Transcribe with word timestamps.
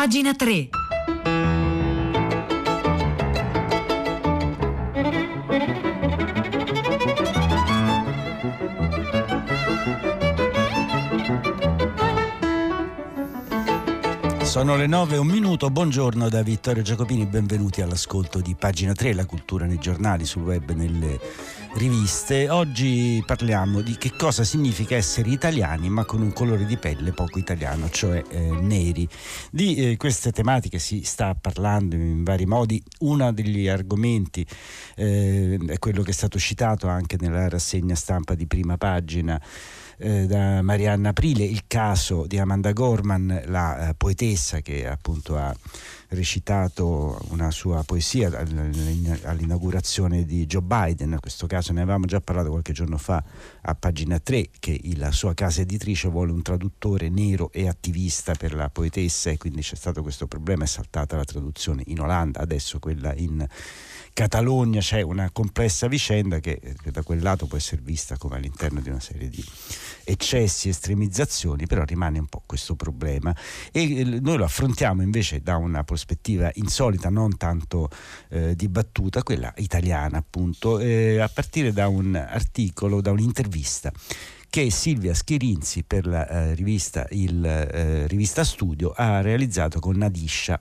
Pagina 0.00 0.32
3. 0.32 0.79
Sono 14.50 14.74
le 14.74 14.88
9 14.88 15.14
e 15.14 15.18
un 15.18 15.28
minuto, 15.28 15.70
buongiorno 15.70 16.28
da 16.28 16.42
Vittorio 16.42 16.82
Giacopini, 16.82 17.24
benvenuti 17.24 17.82
all'ascolto 17.82 18.40
di 18.40 18.56
Pagina 18.56 18.92
3, 18.92 19.14
la 19.14 19.24
cultura 19.24 19.64
nei 19.64 19.78
giornali, 19.78 20.24
sul 20.24 20.42
web, 20.42 20.72
nelle 20.72 21.20
riviste. 21.74 22.48
Oggi 22.48 23.22
parliamo 23.24 23.80
di 23.80 23.96
che 23.96 24.10
cosa 24.16 24.42
significa 24.42 24.96
essere 24.96 25.30
italiani 25.30 25.88
ma 25.88 26.04
con 26.04 26.20
un 26.20 26.32
colore 26.32 26.66
di 26.66 26.76
pelle 26.78 27.12
poco 27.12 27.38
italiano, 27.38 27.88
cioè 27.90 28.24
eh, 28.28 28.50
neri. 28.60 29.08
Di 29.52 29.76
eh, 29.76 29.96
queste 29.96 30.32
tematiche 30.32 30.80
si 30.80 31.02
sta 31.04 31.36
parlando 31.36 31.94
in 31.94 32.24
vari 32.24 32.44
modi. 32.44 32.82
Uno 32.98 33.32
degli 33.32 33.68
argomenti 33.68 34.44
eh, 34.96 35.60
è 35.64 35.78
quello 35.78 36.02
che 36.02 36.10
è 36.10 36.14
stato 36.14 36.40
citato 36.40 36.88
anche 36.88 37.16
nella 37.20 37.48
rassegna 37.48 37.94
stampa 37.94 38.34
di 38.34 38.48
prima 38.48 38.76
pagina 38.76 39.40
eh, 40.00 40.26
da 40.26 40.62
Marianna 40.62 41.10
Aprile, 41.10 41.44
il 41.44 41.64
caso 41.66 42.26
di 42.26 42.38
Amanda 42.38 42.72
Gorman, 42.72 43.42
la 43.46 43.88
eh, 43.90 43.94
poetessa 43.94 44.60
che 44.60 44.88
appunto 44.88 45.36
ha 45.36 45.54
recitato 46.08 47.20
una 47.28 47.50
sua 47.50 47.84
poesia 47.84 48.30
all'inaugurazione 49.24 50.24
di 50.24 50.46
Joe 50.46 50.62
Biden, 50.62 51.12
in 51.12 51.20
questo 51.20 51.46
caso 51.46 51.72
ne 51.72 51.82
avevamo 51.82 52.06
già 52.06 52.20
parlato 52.20 52.50
qualche 52.50 52.72
giorno 52.72 52.96
fa 52.96 53.22
a 53.62 53.74
pagina 53.74 54.18
3 54.18 54.48
che 54.58 54.80
la 54.96 55.12
sua 55.12 55.34
casa 55.34 55.60
editrice 55.60 56.08
vuole 56.08 56.32
un 56.32 56.42
traduttore 56.42 57.08
nero 57.10 57.50
e 57.52 57.68
attivista 57.68 58.34
per 58.34 58.54
la 58.54 58.70
poetessa 58.70 59.30
e 59.30 59.36
quindi 59.36 59.60
c'è 59.60 59.76
stato 59.76 60.02
questo 60.02 60.26
problema, 60.26 60.64
è 60.64 60.66
saltata 60.66 61.16
la 61.16 61.24
traduzione 61.24 61.82
in 61.86 62.00
Olanda, 62.00 62.40
adesso 62.40 62.78
quella 62.78 63.14
in 63.14 63.46
Catalogna 64.20 64.80
c'è 64.80 65.00
una 65.00 65.30
complessa 65.32 65.86
vicenda 65.86 66.40
che, 66.40 66.60
da 66.92 67.02
quel 67.02 67.22
lato 67.22 67.46
può 67.46 67.56
essere 67.56 67.80
vista 67.82 68.18
come 68.18 68.36
all'interno 68.36 68.82
di 68.82 68.90
una 68.90 69.00
serie 69.00 69.30
di 69.30 69.42
eccessi, 70.04 70.68
estremizzazioni, 70.68 71.66
però 71.66 71.84
rimane 71.84 72.18
un 72.18 72.26
po' 72.26 72.42
questo 72.44 72.74
problema. 72.74 73.34
E 73.72 74.04
noi 74.20 74.36
lo 74.36 74.44
affrontiamo 74.44 75.00
invece 75.00 75.40
da 75.40 75.56
una 75.56 75.84
prospettiva 75.84 76.50
insolita, 76.56 77.08
non 77.08 77.38
tanto 77.38 77.88
eh, 78.28 78.54
dibattuta, 78.54 79.22
quella 79.22 79.54
italiana 79.56 80.18
appunto, 80.18 80.78
eh, 80.80 81.18
a 81.18 81.28
partire 81.32 81.72
da 81.72 81.88
un 81.88 82.14
articolo, 82.14 83.00
da 83.00 83.12
un'intervista 83.12 83.90
che 84.50 84.68
Silvia 84.70 85.14
Schirinzi 85.14 85.84
per 85.84 86.08
la 86.08 86.28
eh, 86.28 86.54
rivista, 86.54 87.06
il, 87.10 87.44
eh, 87.44 88.08
rivista, 88.08 88.42
Studio 88.42 88.90
ha 88.90 89.20
realizzato 89.20 89.78
con 89.78 89.96
Nadisha 89.96 90.60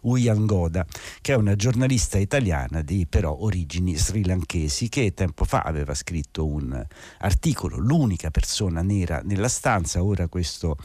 Uyangoda, 0.00 0.86
che 1.22 1.32
è 1.32 1.36
una 1.36 1.56
giornalista 1.56 2.18
italiana 2.18 2.82
di 2.82 3.06
però 3.08 3.34
origini 3.40 3.96
srilankesi 3.96 4.90
che 4.90 5.14
tempo 5.14 5.46
fa 5.46 5.62
aveva 5.62 5.94
scritto 5.94 6.46
un 6.46 6.86
articolo, 7.20 7.78
l'unica 7.78 8.30
persona 8.30 8.82
nera 8.82 9.22
nella 9.24 9.48
stanza, 9.48 10.04
ora 10.04 10.28
questo, 10.28 10.76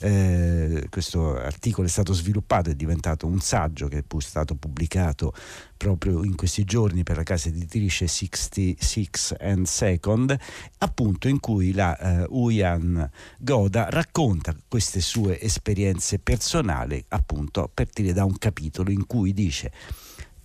eh, 0.00 0.86
questo 0.90 1.34
articolo 1.38 1.86
è 1.86 1.90
stato 1.90 2.12
sviluppato, 2.12 2.68
è 2.68 2.74
diventato 2.74 3.26
un 3.26 3.40
saggio 3.40 3.88
che 3.88 4.00
è 4.00 4.04
stato 4.18 4.54
pubblicato 4.54 5.32
proprio 5.76 6.24
in 6.24 6.34
questi 6.34 6.64
giorni 6.64 7.02
per 7.02 7.16
la 7.16 7.22
casa 7.22 7.48
editrice 7.48 8.06
66 8.06 9.08
and 9.40 9.66
Second, 9.66 10.36
appunto 10.78 11.28
in 11.28 11.40
cui 11.40 11.72
la 11.72 12.26
uh, 12.28 12.44
Uyan 12.44 13.08
Goda 13.38 13.88
racconta 13.90 14.56
queste 14.68 15.00
sue 15.00 15.40
esperienze 15.40 16.18
personali, 16.18 17.04
appunto 17.08 17.62
a 17.62 17.70
partire 17.72 18.12
da 18.12 18.24
un 18.24 18.38
capitolo 18.38 18.90
in 18.90 19.06
cui 19.06 19.32
dice 19.32 19.72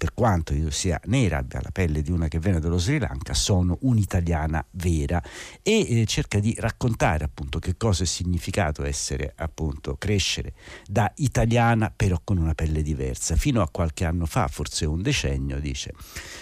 per 0.01 0.15
quanto 0.15 0.55
io 0.55 0.71
sia 0.71 0.99
nera, 1.05 1.37
abbia 1.37 1.59
la 1.61 1.69
pelle 1.69 2.01
di 2.01 2.09
una 2.09 2.27
che 2.27 2.39
viene 2.39 2.59
dallo 2.59 2.79
Sri 2.79 2.97
Lanka, 2.97 3.35
sono 3.35 3.77
un'italiana 3.81 4.65
vera 4.71 5.21
e 5.61 6.01
eh, 6.01 6.05
cerca 6.07 6.39
di 6.39 6.55
raccontare 6.57 7.23
appunto 7.23 7.59
che 7.59 7.77
cosa 7.77 8.01
è 8.01 8.07
significato 8.07 8.83
essere 8.83 9.31
appunto 9.35 9.97
crescere 9.99 10.53
da 10.87 11.11
italiana 11.17 11.93
però 11.95 12.19
con 12.23 12.37
una 12.37 12.55
pelle 12.55 12.81
diversa. 12.81 13.35
Fino 13.35 13.61
a 13.61 13.69
qualche 13.69 14.03
anno 14.03 14.25
fa, 14.25 14.47
forse 14.47 14.87
un 14.87 15.03
decennio, 15.03 15.59
dice, 15.59 15.93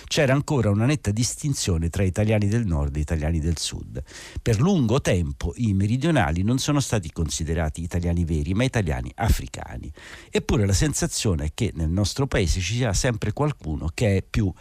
c'era 0.08 0.32
ancora 0.32 0.70
una 0.70 0.86
netta 0.86 1.12
distinzione 1.12 1.90
tra 1.90 2.04
italiani 2.04 2.48
del 2.48 2.66
nord 2.66 2.96
e 2.96 3.02
italiani 3.02 3.42
del 3.42 3.58
sud. 3.58 4.02
Per 4.42 4.62
lungo 4.62 5.02
tempo 5.02 5.52
i 5.58 5.74
meridionali 5.74 6.44
non 6.44 6.60
sono 6.60 6.80
stati 6.80 7.12
considerati 7.12 7.82
italiani 7.82 8.24
veri, 8.24 8.54
ma 8.54 8.64
italiani 8.64 9.12
africani. 9.16 9.92
Eppure 10.30 10.66
la 10.66 10.72
sensazione 10.72 11.48
è 11.48 11.52
che 11.54 11.74
nel 11.76 11.90
nostro 11.90 12.26
paese 12.26 12.62
ci 12.62 12.76
sia 12.76 12.94
sempre 12.94 13.34
qualcuno 13.34 13.48
qualcuno 13.50 13.90
che 13.94 14.18
è 14.18 14.24
più 14.28 14.52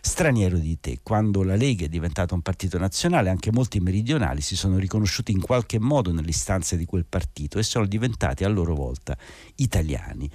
straniero 0.00 0.58
di 0.58 0.78
te. 0.80 1.00
Quando 1.02 1.42
la 1.42 1.56
Lega 1.56 1.84
è 1.84 1.88
diventata 1.88 2.34
un 2.34 2.40
partito 2.40 2.78
nazionale, 2.78 3.28
anche 3.28 3.52
molti 3.52 3.80
meridionali 3.80 4.40
si 4.40 4.56
sono 4.56 4.78
riconosciuti 4.78 5.32
in 5.32 5.40
qualche 5.40 5.78
modo 5.78 6.12
nelle 6.12 6.30
istanze 6.30 6.76
di 6.76 6.86
quel 6.86 7.04
partito 7.06 7.58
e 7.58 7.62
sono 7.62 7.86
diventati 7.86 8.44
a 8.44 8.48
loro 8.48 8.74
volta 8.74 9.16
italiani. 9.56 10.30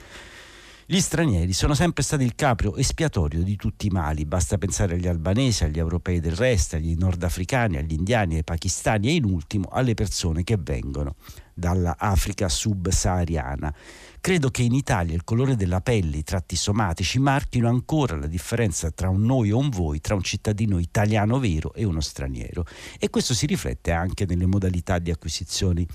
Gli 0.87 0.99
stranieri 0.99 1.51
sono 1.51 1.73
sempre 1.73 2.03
stati 2.03 2.23
il 2.23 2.35
capro 2.35 2.75
espiatorio 2.75 3.41
di 3.41 3.55
tutti 3.55 3.87
i 3.87 3.89
mali, 3.89 4.23
basta 4.23 4.59
pensare 4.59 4.93
agli 4.93 5.07
albanesi, 5.07 5.63
agli 5.63 5.79
europei 5.79 6.19
del 6.19 6.35
resto, 6.35 6.75
agli 6.75 6.93
nordafricani, 6.93 7.77
agli 7.77 7.93
indiani, 7.93 8.35
ai 8.35 8.43
pakistani 8.43 9.07
e 9.07 9.13
in 9.13 9.23
ultimo 9.23 9.67
alle 9.71 9.95
persone 9.95 10.43
che 10.43 10.57
vengono 10.59 11.15
dalla 11.55 11.95
Africa 11.97 12.49
subsahariana. 12.49 13.73
Credo 14.21 14.49
che 14.49 14.61
in 14.61 14.73
Italia 14.73 15.15
il 15.15 15.23
colore 15.23 15.55
della 15.55 15.81
pelle, 15.81 16.17
i 16.17 16.23
tratti 16.23 16.55
somatici 16.55 17.17
marchino 17.17 17.67
ancora 17.67 18.15
la 18.15 18.27
differenza 18.27 18.91
tra 18.91 19.09
un 19.09 19.23
noi 19.23 19.51
o 19.51 19.57
un 19.57 19.69
voi, 19.69 20.01
tra 20.01 20.13
un 20.13 20.21
cittadino 20.21 20.77
italiano 20.77 21.39
vero 21.39 21.73
e 21.73 21.83
uno 21.83 22.01
straniero. 22.01 22.65
E 22.99 23.09
questo 23.09 23.33
si 23.33 23.47
riflette 23.47 23.91
anche 23.91 24.25
nelle 24.25 24.45
modalità 24.45 24.99
di 24.99 25.09
acquisizione 25.09 25.85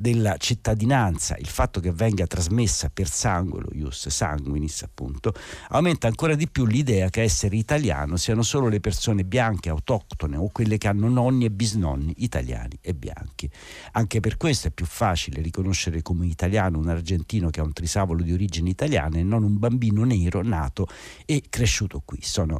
della 0.00 0.38
cittadinanza, 0.38 1.36
il 1.36 1.46
fatto 1.46 1.78
che 1.78 1.92
venga 1.92 2.26
trasmessa 2.26 2.88
per 2.88 3.06
sangue, 3.06 3.60
lo 3.60 3.68
ius 3.74 4.08
sanguinis 4.08 4.82
appunto, 4.82 5.34
aumenta 5.68 6.06
ancora 6.06 6.34
di 6.34 6.48
più 6.48 6.64
l'idea 6.64 7.10
che 7.10 7.20
essere 7.20 7.56
italiano 7.56 8.16
siano 8.16 8.40
solo 8.40 8.68
le 8.68 8.80
persone 8.80 9.24
bianche, 9.24 9.68
autoctone 9.68 10.38
o 10.38 10.48
quelle 10.50 10.78
che 10.78 10.88
hanno 10.88 11.10
nonni 11.10 11.44
e 11.44 11.50
bisnonni 11.50 12.14
italiani 12.18 12.78
e 12.80 12.94
bianchi. 12.94 13.50
Anche 13.92 14.20
per 14.20 14.38
questo 14.38 14.68
è 14.68 14.70
più 14.70 14.86
facile 14.86 15.42
riconoscere 15.42 16.00
come 16.00 16.24
italiano 16.24 16.78
un 16.78 16.88
argentino 16.88 17.50
che 17.50 17.60
ha 17.60 17.64
un 17.64 17.74
trisavolo 17.74 18.22
di 18.22 18.32
origine 18.32 18.70
italiana 18.70 19.18
e 19.18 19.22
non 19.22 19.42
un 19.42 19.58
bambino 19.58 20.04
nero 20.04 20.42
nato 20.42 20.86
e 21.26 21.42
cresciuto 21.50 22.00
qui. 22.02 22.20
Sono 22.22 22.58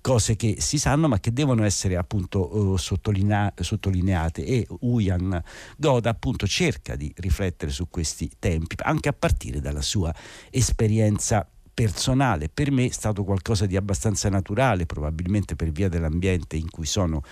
cose 0.00 0.34
che 0.34 0.56
si 0.58 0.76
sanno 0.76 1.06
ma 1.06 1.20
che 1.20 1.32
devono 1.32 1.62
essere 1.62 1.96
appunto 1.96 2.76
sottolinea- 2.76 3.54
sottolineate 3.60 4.44
e 4.44 4.66
Uyan 4.80 5.40
Goda 5.76 6.10
appunto 6.10 6.48
cerca 6.48 6.78
di 6.96 7.12
riflettere 7.16 7.70
su 7.70 7.88
questi 7.88 8.30
tempi 8.38 8.76
anche 8.82 9.08
a 9.08 9.12
partire 9.12 9.60
dalla 9.60 9.82
sua 9.82 10.14
esperienza 10.50 11.48
personale, 11.80 12.50
per 12.50 12.70
me 12.70 12.84
è 12.84 12.90
stato 12.90 13.24
qualcosa 13.24 13.64
di 13.64 13.74
abbastanza 13.74 14.28
naturale, 14.28 14.84
probabilmente 14.84 15.56
per 15.56 15.70
via 15.70 15.88
dell'ambiente 15.88 16.56
in 16.56 16.68
cui 16.68 16.84
sono 16.84 17.22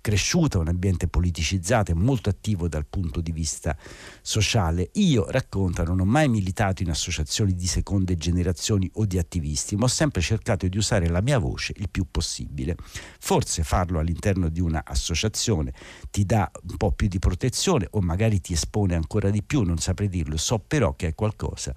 cresciuta, 0.00 0.56
un 0.56 0.68
ambiente 0.68 1.08
politicizzato 1.08 1.90
e 1.90 1.94
molto 1.94 2.30
attivo 2.30 2.68
dal 2.68 2.86
punto 2.86 3.20
di 3.20 3.32
vista 3.32 3.76
sociale. 4.22 4.88
Io, 4.94 5.26
racconta, 5.28 5.82
non 5.82 6.00
ho 6.00 6.06
mai 6.06 6.26
militato 6.26 6.82
in 6.82 6.88
associazioni 6.88 7.52
di 7.52 7.66
seconde 7.66 8.16
generazioni 8.16 8.90
o 8.94 9.04
di 9.04 9.18
attivisti, 9.18 9.76
ma 9.76 9.84
ho 9.84 9.88
sempre 9.88 10.22
cercato 10.22 10.66
di 10.66 10.78
usare 10.78 11.06
la 11.10 11.20
mia 11.20 11.38
voce 11.38 11.74
il 11.76 11.90
più 11.90 12.06
possibile. 12.10 12.76
Forse 13.20 13.62
farlo 13.62 13.98
all'interno 13.98 14.48
di 14.48 14.60
un'associazione 14.60 15.74
ti 16.10 16.24
dà 16.24 16.50
un 16.62 16.76
po' 16.78 16.92
più 16.92 17.08
di 17.08 17.18
protezione 17.18 17.86
o 17.90 18.00
magari 18.00 18.40
ti 18.40 18.54
espone 18.54 18.94
ancora 18.94 19.28
di 19.28 19.42
più, 19.42 19.60
non 19.64 19.76
saprei 19.76 20.08
dirlo, 20.08 20.38
so 20.38 20.58
però 20.58 20.94
che 20.94 21.08
è 21.08 21.14
qualcosa 21.14 21.74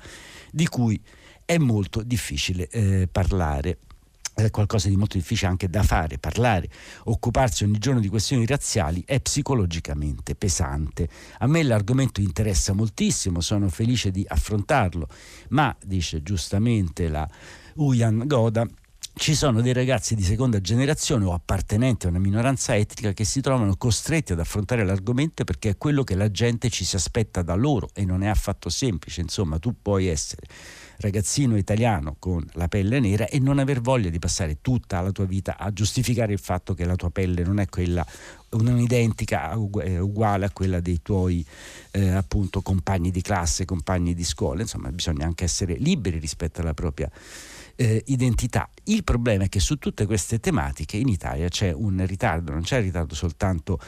di 0.50 0.68
cui 0.68 1.02
è 1.46 1.58
molto 1.58 2.04
difficile 2.04 2.68
eh, 2.70 3.08
parlare 3.12 3.78
è 4.34 4.50
qualcosa 4.50 4.88
di 4.88 4.96
molto 4.96 5.18
difficile 5.18 5.50
anche 5.50 5.70
da 5.70 5.84
fare, 5.84 6.18
parlare, 6.18 6.70
occuparsi 7.06 7.64
ogni 7.64 7.78
giorno 7.78 8.00
di 8.00 8.08
questioni 8.08 8.46
razziali 8.46 9.04
è 9.06 9.20
psicologicamente 9.20 10.36
pesante. 10.36 11.08
A 11.40 11.48
me 11.48 11.64
l'argomento 11.64 12.22
interessa 12.22 12.74
moltissimo, 12.74 13.42
sono 13.42 13.70
felice 13.70 14.10
di 14.10 14.26
affrontarlo, 14.28 15.08
ma 15.50 15.76
dice 15.84 16.24
giustamente 16.24 17.08
la 17.08 17.28
Uyan 17.76 18.24
Goda, 18.26 18.66
ci 19.14 19.36
sono 19.36 19.62
dei 19.62 19.74
ragazzi 19.74 20.16
di 20.16 20.24
seconda 20.24 20.62
generazione 20.62 21.26
o 21.26 21.34
appartenenti 21.34 22.06
a 22.06 22.10
una 22.10 22.20
minoranza 22.20 22.76
etnica 22.76 23.12
che 23.12 23.26
si 23.26 23.42
trovano 23.42 23.76
costretti 23.76 24.32
ad 24.32 24.40
affrontare 24.40 24.86
l'argomento 24.86 25.44
perché 25.44 25.72
è 25.72 25.78
quello 25.78 26.04
che 26.04 26.16
la 26.16 26.32
gente 26.32 26.70
ci 26.70 26.86
si 26.86 26.96
aspetta 26.96 27.42
da 27.42 27.54
loro 27.56 27.90
e 27.94 28.06
non 28.06 28.24
è 28.24 28.28
affatto 28.28 28.70
semplice. 28.70 29.20
Insomma, 29.20 29.60
tu 29.60 29.76
puoi 29.82 30.08
essere 30.08 30.44
ragazzino 31.02 31.58
italiano 31.58 32.16
con 32.18 32.46
la 32.54 32.68
pelle 32.68 33.00
nera 33.00 33.28
e 33.28 33.40
non 33.40 33.60
aver 33.60 33.82
voglia 33.82 34.10
di 34.10 34.20
passare 34.20 34.60
tutta 34.62 35.02
la 35.02 35.12
tua 35.12 35.26
vita 35.26 35.58
a 35.58 35.74
giustificare 35.74 36.32
il 36.32 36.40
fatto 36.40 36.74
che 36.74 36.86
la 36.86 36.96
tua 36.96 37.10
pelle 37.10 37.44
non 37.44 37.60
è 37.60 37.68
quella 37.68 38.06
non 38.52 38.80
identica 38.80 39.56
uguale 39.56 40.46
a 40.46 40.52
quella 40.52 40.80
dei 40.80 41.02
tuoi 41.02 41.46
eh, 41.92 42.10
appunto 42.10 42.62
compagni 42.62 43.10
di 43.10 43.22
classe, 43.22 43.66
compagni 43.66 44.14
di 44.14 44.24
scuola, 44.24 44.62
insomma 44.62 44.92
bisogna 44.92 45.26
anche 45.26 45.46
essere 45.46 45.76
liberi 45.76 46.20
rispetto 46.20 46.62
alla 46.62 46.74
propria 46.74 47.10
eh, 47.76 48.04
identità. 48.08 48.70
Il 48.86 49.04
problema 49.04 49.44
è 49.44 49.50
che 49.50 49.60
su 49.60 49.78
tutte 49.78 50.06
queste 50.06 50.40
tematiche 50.40 50.98
in 50.98 51.08
Italia 51.08 51.48
c'è 51.48 51.72
un 51.72 52.04
ritardo, 52.06 52.52
non 52.52 52.62
c'è 52.62 52.78
un 52.78 52.84
ritardo 52.84 53.16
soltanto 53.16 53.80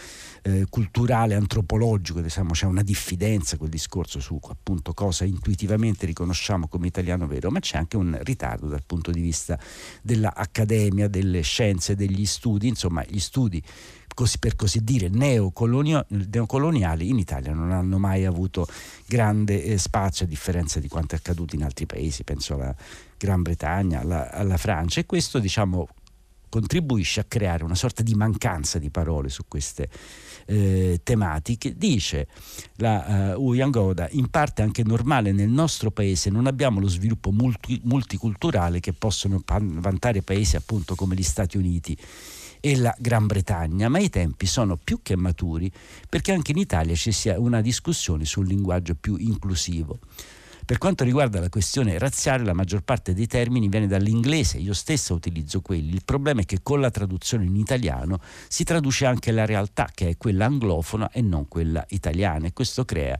eh, 0.43 0.65
culturale, 0.69 1.35
antropologico, 1.35 2.21
diciamo, 2.21 2.51
c'è 2.51 2.65
una 2.65 2.83
diffidenza 2.83 3.57
quel 3.57 3.69
discorso 3.69 4.19
su 4.19 4.39
appunto 4.49 4.93
cosa 4.93 5.25
intuitivamente 5.25 6.05
riconosciamo 6.05 6.67
come 6.67 6.87
italiano 6.87 7.27
vero, 7.27 7.49
ma 7.49 7.59
c'è 7.59 7.77
anche 7.77 7.97
un 7.97 8.17
ritardo 8.21 8.67
dal 8.67 8.83
punto 8.85 9.11
di 9.11 9.21
vista 9.21 9.59
dell'accademia, 10.01 11.07
delle 11.07 11.41
scienze, 11.41 11.95
degli 11.95 12.25
studi, 12.25 12.67
insomma 12.67 13.03
gli 13.07 13.19
studi 13.19 13.61
così, 14.13 14.37
per 14.39 14.55
così 14.55 14.83
dire 14.83 15.09
neocoloniali 15.09 17.09
in 17.09 17.17
Italia 17.17 17.53
non 17.53 17.71
hanno 17.71 17.97
mai 17.97 18.25
avuto 18.25 18.67
grande 19.05 19.63
eh, 19.63 19.77
spazio 19.77 20.25
a 20.25 20.27
differenza 20.27 20.79
di 20.79 20.87
quanto 20.87 21.15
è 21.15 21.17
accaduto 21.17 21.55
in 21.55 21.63
altri 21.63 21.85
paesi, 21.85 22.23
penso 22.23 22.55
alla 22.55 22.75
Gran 23.17 23.41
Bretagna, 23.41 24.01
alla, 24.01 24.31
alla 24.31 24.57
Francia 24.57 24.99
e 24.99 25.05
questo 25.05 25.39
diciamo 25.39 25.87
contribuisce 26.53 27.19
a 27.19 27.25
creare 27.27 27.63
una 27.63 27.73
sorta 27.73 28.03
di 28.03 28.13
mancanza 28.13 28.77
di 28.77 28.91
parole 28.91 29.29
su 29.29 29.45
queste 29.47 29.89
eh, 30.45 30.99
tematiche. 31.01 31.75
Dice 31.75 32.27
la 32.75 33.33
uh, 33.35 33.43
Uyangoda, 33.43 34.07
in 34.11 34.29
parte 34.29 34.61
anche 34.61 34.83
normale 34.83 35.31
nel 35.31 35.49
nostro 35.49 35.89
paese 35.89 36.29
non 36.29 36.45
abbiamo 36.45 36.79
lo 36.79 36.87
sviluppo 36.87 37.31
multi, 37.31 37.81
multiculturale 37.85 38.79
che 38.79 38.93
possono 38.93 39.41
vantare 39.45 40.21
paesi 40.21 40.55
appunto 40.55 40.93
come 40.93 41.15
gli 41.15 41.23
Stati 41.23 41.57
Uniti 41.57 41.97
e 42.65 42.77
la 42.77 42.95
Gran 42.97 43.27
Bretagna, 43.27 43.89
ma 43.89 43.99
i 43.99 44.07
tempi 44.07 44.45
sono 44.45 44.77
più 44.81 45.01
che 45.03 45.17
maturi 45.17 45.69
perché 46.07 46.31
anche 46.31 46.51
in 46.51 46.59
Italia 46.59 46.95
ci 46.95 47.11
sia 47.11 47.37
una 47.37 47.59
discussione 47.59 48.23
sul 48.23 48.47
linguaggio 48.47 48.95
più 48.95 49.17
inclusivo. 49.17 49.99
Per 50.65 50.77
quanto 50.77 51.03
riguarda 51.03 51.41
la 51.41 51.49
questione 51.49 51.97
razziale, 51.97 52.45
la 52.45 52.53
maggior 52.53 52.83
parte 52.83 53.13
dei 53.13 53.27
termini 53.27 53.67
viene 53.67 53.85
dall'inglese, 53.85 54.59
io 54.59 54.73
stessa 54.73 55.13
utilizzo 55.13 55.59
quelli. 55.59 55.93
Il 55.93 56.03
problema 56.05 56.39
è 56.39 56.45
che 56.45 56.59
con 56.63 56.79
la 56.79 56.89
traduzione 56.89 57.43
in 57.43 57.57
italiano 57.57 58.21
si 58.47 58.63
traduce 58.63 59.05
anche 59.05 59.31
la 59.31 59.45
realtà, 59.45 59.89
che 59.93 60.07
è 60.07 60.17
quella 60.17 60.45
anglofona 60.45 61.11
e 61.11 61.21
non 61.21 61.49
quella 61.49 61.85
italiana, 61.89 62.47
e 62.47 62.53
questo 62.53 62.85
crea 62.85 63.19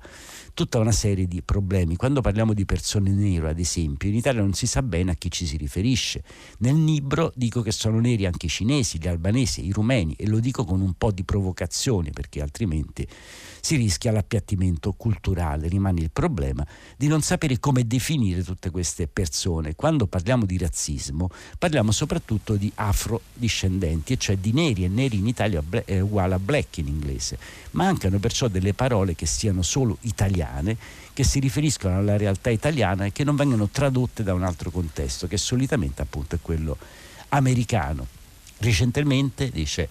tutta 0.54 0.78
una 0.78 0.92
serie 0.92 1.28
di 1.28 1.42
problemi. 1.42 1.96
Quando 1.96 2.22
parliamo 2.22 2.54
di 2.54 2.66
persone 2.66 3.10
nere, 3.10 3.50
ad 3.50 3.60
esempio, 3.60 4.10
in 4.10 4.16
Italia 4.16 4.42
non 4.42 4.54
si 4.54 4.68
sa 4.68 4.84
bene 4.84 5.12
a 5.12 5.16
chi 5.16 5.32
ci 5.32 5.48
si 5.48 5.58
riferisce. 5.58 6.24
Nel 6.60 6.76
Nibro 6.76 7.32
dico 7.36 7.62
che 7.62 7.72
sono 7.72 8.00
neri 8.00 8.26
anche 8.26 8.46
i 8.46 8.50
cinesi, 8.50 9.00
gli 9.00 9.08
albanesi, 9.08 9.66
i 9.66 9.72
rumeni 9.72 10.14
e 10.14 10.28
lo 10.28 10.40
dico 10.40 10.64
con 10.64 10.82
un 10.82 10.94
po' 10.94 11.12
di 11.12 11.24
provocazione 11.24 12.12
perché 12.12 12.42
altrimenti 12.42 13.08
si 13.62 13.78
rischia 13.78 14.12
l'appiattimento 14.12 14.94
culturale, 14.94 15.68
rimane 15.68 16.02
il 16.02 16.12
problema 16.12 16.66
di 16.98 17.08
non 17.08 17.22
sapere 17.22 17.60
come 17.60 17.88
definire 17.88 18.44
tutte 18.44 18.70
queste 18.70 19.08
persone. 19.08 19.74
Quando 19.76 20.06
parliamo 20.06 20.46
di 20.46 20.58
razzismo 20.58 21.30
parliamo 21.58 21.92
soprattutto 21.92 22.56
di 22.56 22.72
afrodiscendenti, 22.76 24.20
cioè 24.20 24.38
di 24.38 24.52
neri 24.52 24.84
e 24.84 24.88
neri 24.88 25.18
in 25.18 25.28
Italia 25.28 25.64
è 25.86 26.00
uguale 26.00 26.36
a 26.36 26.40
black 26.40 26.78
in 26.78 26.88
inglese. 26.88 27.40
Mancano 27.72 28.20
perciò 28.20 28.48
delle 28.48 28.74
parole 28.74 29.16
che 29.16 29.26
siano 29.26 29.64
solo 29.64 29.98
italiane 30.02 30.43
che 31.14 31.24
si 31.24 31.40
riferiscono 31.40 31.98
alla 31.98 32.18
realtà 32.18 32.50
italiana 32.50 33.06
e 33.06 33.12
che 33.12 33.24
non 33.24 33.36
vengono 33.36 33.70
tradotte 33.70 34.24
da 34.24 34.34
un 34.34 34.44
altro 34.44 34.72
contesto, 34.72 35.28
che 35.28 35.38
solitamente 35.38 36.02
appunto 36.02 36.36
è 36.36 36.40
quello 36.42 36.78
americano. 37.30 38.08
Recentemente, 38.64 39.50
dice 39.50 39.90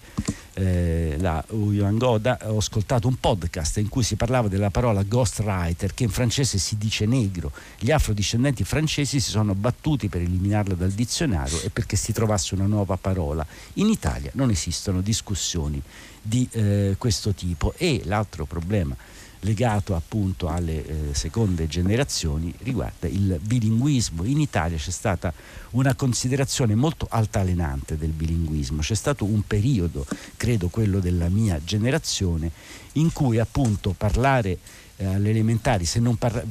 eh, 0.53 1.15
la 1.19 1.43
Yuan 1.51 1.97
Goda, 1.97 2.39
ho 2.45 2.57
ascoltato 2.57 3.07
un 3.07 3.19
podcast 3.19 3.77
in 3.77 3.87
cui 3.87 4.01
si 4.01 4.15
parlava 4.15 4.47
della 4.47 4.71
parola 4.71 5.03
ghostwriter, 5.03 5.93
che 5.93 6.03
in 6.03 6.09
francese 6.09 6.57
si 6.57 6.77
dice 6.77 7.05
negro. 7.05 7.51
Gli 7.77 7.91
afrodiscendenti 7.91 8.63
francesi 8.63 9.19
si 9.19 9.29
sono 9.29 9.53
battuti 9.53 10.09
per 10.09 10.21
eliminarla 10.21 10.73
dal 10.73 10.91
dizionario 10.91 11.61
e 11.61 11.69
perché 11.69 11.95
si 11.95 12.13
trovasse 12.13 12.55
una 12.55 12.65
nuova 12.65 12.97
parola. 12.97 13.45
In 13.73 13.89
Italia 13.89 14.31
non 14.33 14.49
esistono 14.49 15.01
discussioni 15.01 15.81
di 16.19 16.47
eh, 16.51 16.95
questo 16.97 17.33
tipo 17.33 17.73
e 17.77 18.01
l'altro 18.05 18.45
problema 18.45 18.95
legato 19.43 19.95
appunto 19.95 20.47
alle 20.47 20.85
eh, 20.85 21.13
seconde 21.13 21.67
generazioni 21.67 22.53
riguarda 22.59 23.07
il 23.07 23.39
bilinguismo. 23.41 24.23
In 24.23 24.39
Italia 24.39 24.77
c'è 24.77 24.91
stata 24.91 25.33
una 25.71 25.95
considerazione 25.95 26.75
molto 26.75 27.07
altalenante 27.09 27.97
del 27.97 28.11
bilinguismo, 28.11 28.81
c'è 28.81 28.95
stato 28.95 29.25
un 29.25 29.45
periodo, 29.45 30.05
credo 30.37 30.67
quello 30.67 30.99
della 30.99 31.29
mia 31.29 31.59
generazione, 31.63 32.51
in 32.93 33.11
cui 33.11 33.39
appunto 33.39 33.93
parlare 33.97 34.57
eh, 34.97 35.05
all'elementare, 35.05 35.85
se 35.85 35.99
non, 35.99 36.15
parla, 36.15 36.43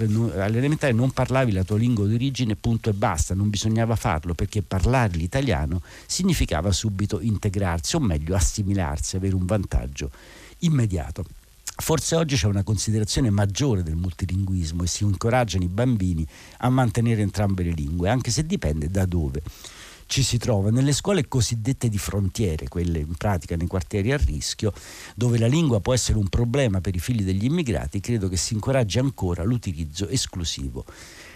all'elementare 0.45 0.93
non 0.93 1.13
parlavi 1.13 1.53
la 1.53 1.65
tua 1.65 1.79
lingua 1.79 2.07
d'origine, 2.07 2.57
punto 2.57 2.91
e 2.91 2.93
basta, 2.93 3.35
non 3.35 3.49
bisognava 3.49 3.97
farlo 3.97 4.35
perché 4.35 4.63
parlare 4.63 5.17
l'italiano 5.17 5.83
significava 6.07 6.73
subito 6.73 7.21
integrarsi 7.21 7.97
o 7.97 8.01
meglio 8.01 8.35
assimilarsi, 8.35 9.17
avere 9.17 9.35
un 9.35 9.47
vantaggio 9.47 10.11
immediato. 10.59 11.25
Forse 11.65 12.17
oggi 12.17 12.37
c'è 12.37 12.47
una 12.47 12.63
considerazione 12.63 13.31
maggiore 13.31 13.83
del 13.83 13.97
multilinguismo 13.97 14.85
e 14.85 14.87
si 14.87 15.05
incoraggiano 15.05 15.65
i 15.65 15.69
bambini 15.69 16.27
a 16.59 16.69
mantenere 16.69 17.23
entrambe 17.23 17.63
le 17.65 17.73
lingue, 17.73 18.09
anche 18.09 18.31
se 18.31 18.45
dipende 18.47 18.89
da 18.89 19.05
dove 19.07 19.43
ci 20.07 20.23
si 20.23 20.37
trova. 20.37 20.71
Nelle 20.71 20.93
scuole 20.93 21.27
cosiddette 21.27 21.89
di 21.89 21.99
frontiere, 21.99 22.69
quelle 22.69 22.99
in 22.99 23.15
pratica 23.17 23.57
nei 23.57 23.67
quartieri 23.67 24.13
a 24.13 24.19
rischio, 24.19 24.73
dove 25.17 25.39
la 25.39 25.47
lingua 25.47 25.81
può 25.81 25.95
essere 25.95 26.19
un 26.19 26.29
problema 26.29 26.81
per 26.81 26.95
i 26.95 27.01
figli 27.01 27.23
degli 27.23 27.45
immigrati, 27.45 28.01
credo 28.01 28.29
che 28.29 28.37
si 28.37 28.53
incoraggi 28.53 28.99
ancora 28.99 29.43
l'utilizzo 29.43 30.09
esclusivo 30.09 30.85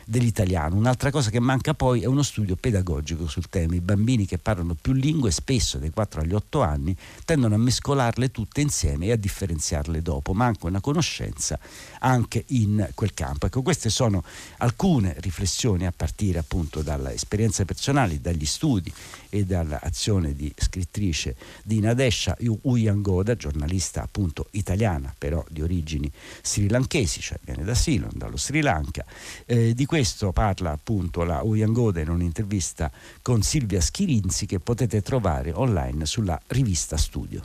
dell'italiano. 0.09 0.77
Un'altra 0.77 1.11
cosa 1.11 1.31
che 1.31 1.41
manca 1.41 1.75
poi 1.75 2.03
è 2.03 2.07
uno 2.07 2.23
studio 2.23 2.55
pedagogico 2.55 3.27
sul 3.27 3.49
tema. 3.49 3.75
I 3.75 3.81
bambini 3.81 4.25
che 4.25 4.39
parlano 4.39 4.77
più 4.81 4.93
lingue, 4.93 5.33
spesso 5.33 5.79
dai 5.79 5.91
4 5.91 6.21
agli 6.21 6.33
8 6.33 6.63
anni, 6.63 6.97
tendono 7.25 7.57
a 7.57 7.59
mescolarle 7.59 8.31
tutte 8.31 8.61
insieme 8.61 9.07
e 9.07 9.13
a 9.13 9.17
differenziarle 9.17 10.01
dopo. 10.01 10.33
Manca 10.33 10.69
una 10.69 10.81
conoscenza 10.81 11.59
anche 12.01 12.45
in 12.49 12.89
quel 12.95 13.13
campo. 13.15 13.47
Ecco, 13.47 13.63
queste 13.63 13.91
sono 13.91 14.23
alcune 14.59 15.17
riflessioni 15.19 15.87
a 15.87 15.93
partire 15.95 16.39
appunto 16.39 16.83
dalle 16.83 17.13
esperienze 17.13 17.65
personali, 17.65 18.21
dagli 18.21 18.47
studi 18.47 18.93
e 19.29 19.45
dall'azione 19.45 20.35
di 20.35 20.53
scrittrice 20.57 21.35
di 21.65 21.81
Nadesha 21.81 22.37
Uyangoda, 22.63 23.35
giornalista 23.35 24.03
appunto 24.03 24.47
italiana, 24.53 25.13
però 25.17 25.45
di 25.49 25.63
origini 25.63 26.11
sri 26.43 26.69
lankesi, 26.69 27.21
cioè 27.21 27.39
viene 27.43 27.65
da 27.65 27.75
Ceylon, 27.75 28.13
dallo 28.15 28.37
Sri 28.37 28.61
Lanka. 28.61 29.05
Eh, 29.47 29.75
di 29.75 29.85
questo 29.97 30.31
parla 30.31 30.73
appunto 30.73 31.25
la 31.25 31.41
Uyangoda 31.43 32.03
in 32.03 32.11
un'intervista 32.11 32.91
con 33.23 33.41
Silvia 33.41 33.81
Schirinzi 33.81 34.45
che 34.45 34.61
potete 34.61 35.01
trovare 35.01 35.53
online 35.55 36.05
sulla 36.05 36.39
rivista 36.49 36.99
Studio. 36.99 37.41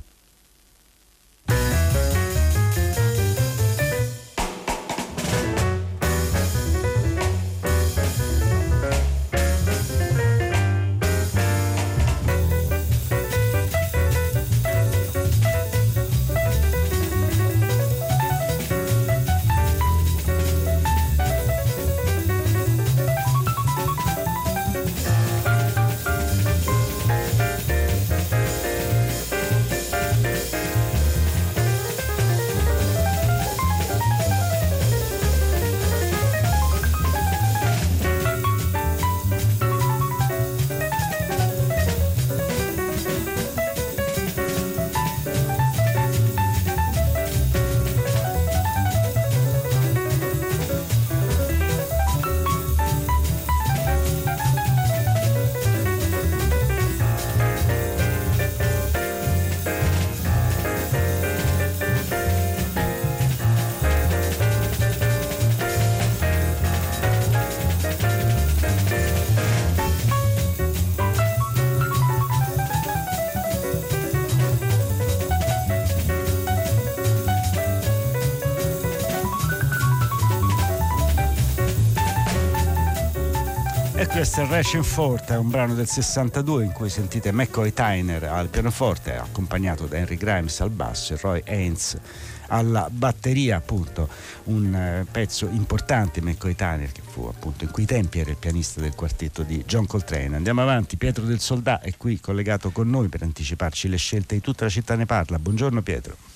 È 84.22 84.46
Racing 84.46 84.84
Forte, 84.84 85.34
è 85.34 85.38
un 85.38 85.50
brano 85.50 85.74
del 85.74 85.88
62 85.88 86.66
in 86.66 86.72
cui 86.72 86.90
sentite 86.90 87.32
McCoy 87.32 87.74
Tyner 87.74 88.26
al 88.26 88.50
pianoforte, 88.50 89.18
accompagnato 89.18 89.88
da 89.88 89.98
Henry 89.98 90.16
Grimes 90.16 90.60
al 90.60 90.70
basso 90.70 91.16
e 91.16 91.18
Roy 91.20 91.42
Haynes 91.44 91.98
alla 92.46 92.88
batteria, 92.92 93.56
appunto, 93.56 94.08
un 94.44 94.76
eh, 94.76 95.08
pezzo 95.10 95.48
importante 95.50 96.22
McCoy 96.22 96.54
Tyner 96.54 96.92
che 96.92 97.02
fu 97.04 97.26
appunto 97.26 97.64
in 97.64 97.72
quei 97.72 97.88
tempi 97.88 98.20
era 98.20 98.30
il 98.30 98.38
pianista 98.38 98.80
del 98.80 98.94
quartetto 98.94 99.42
di 99.42 99.64
John 99.66 99.88
Coltrane. 99.88 100.36
Andiamo 100.36 100.62
avanti, 100.62 100.98
Pietro 100.98 101.26
del 101.26 101.40
Soldà 101.40 101.82
è 101.82 101.98
qui 101.98 102.20
collegato 102.20 102.70
con 102.70 102.88
noi 102.92 103.08
per 103.08 103.24
anticiparci 103.24 103.90
le 103.90 103.98
scelte 103.98 104.36
di 104.36 104.42
tutta 104.42 104.66
la 104.66 104.70
città 104.70 104.96
ne 104.96 105.08
parla. 105.08 105.40
Buongiorno 105.40 105.82
Pietro. 105.82 106.31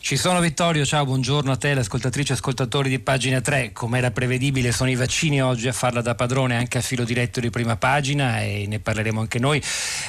Ci 0.00 0.16
sono 0.16 0.40
Vittorio, 0.40 0.86
ciao, 0.86 1.04
buongiorno 1.04 1.52
a 1.52 1.56
te, 1.56 1.72
ascoltatrici 1.72 2.30
e 2.30 2.34
ascoltatori 2.34 2.88
di 2.88 2.98
pagina 2.98 3.42
3. 3.42 3.72
Come 3.72 3.98
era 3.98 4.10
prevedibile, 4.10 4.72
sono 4.72 4.88
i 4.88 4.94
vaccini 4.94 5.42
oggi 5.42 5.68
a 5.68 5.72
farla 5.72 6.00
da 6.00 6.14
padrone 6.14 6.56
anche 6.56 6.78
a 6.78 6.80
filo 6.80 7.04
diretto 7.04 7.40
di 7.40 7.50
prima 7.50 7.76
pagina 7.76 8.40
e 8.40 8.64
ne 8.66 8.78
parleremo 8.78 9.20
anche 9.20 9.38
noi 9.38 9.62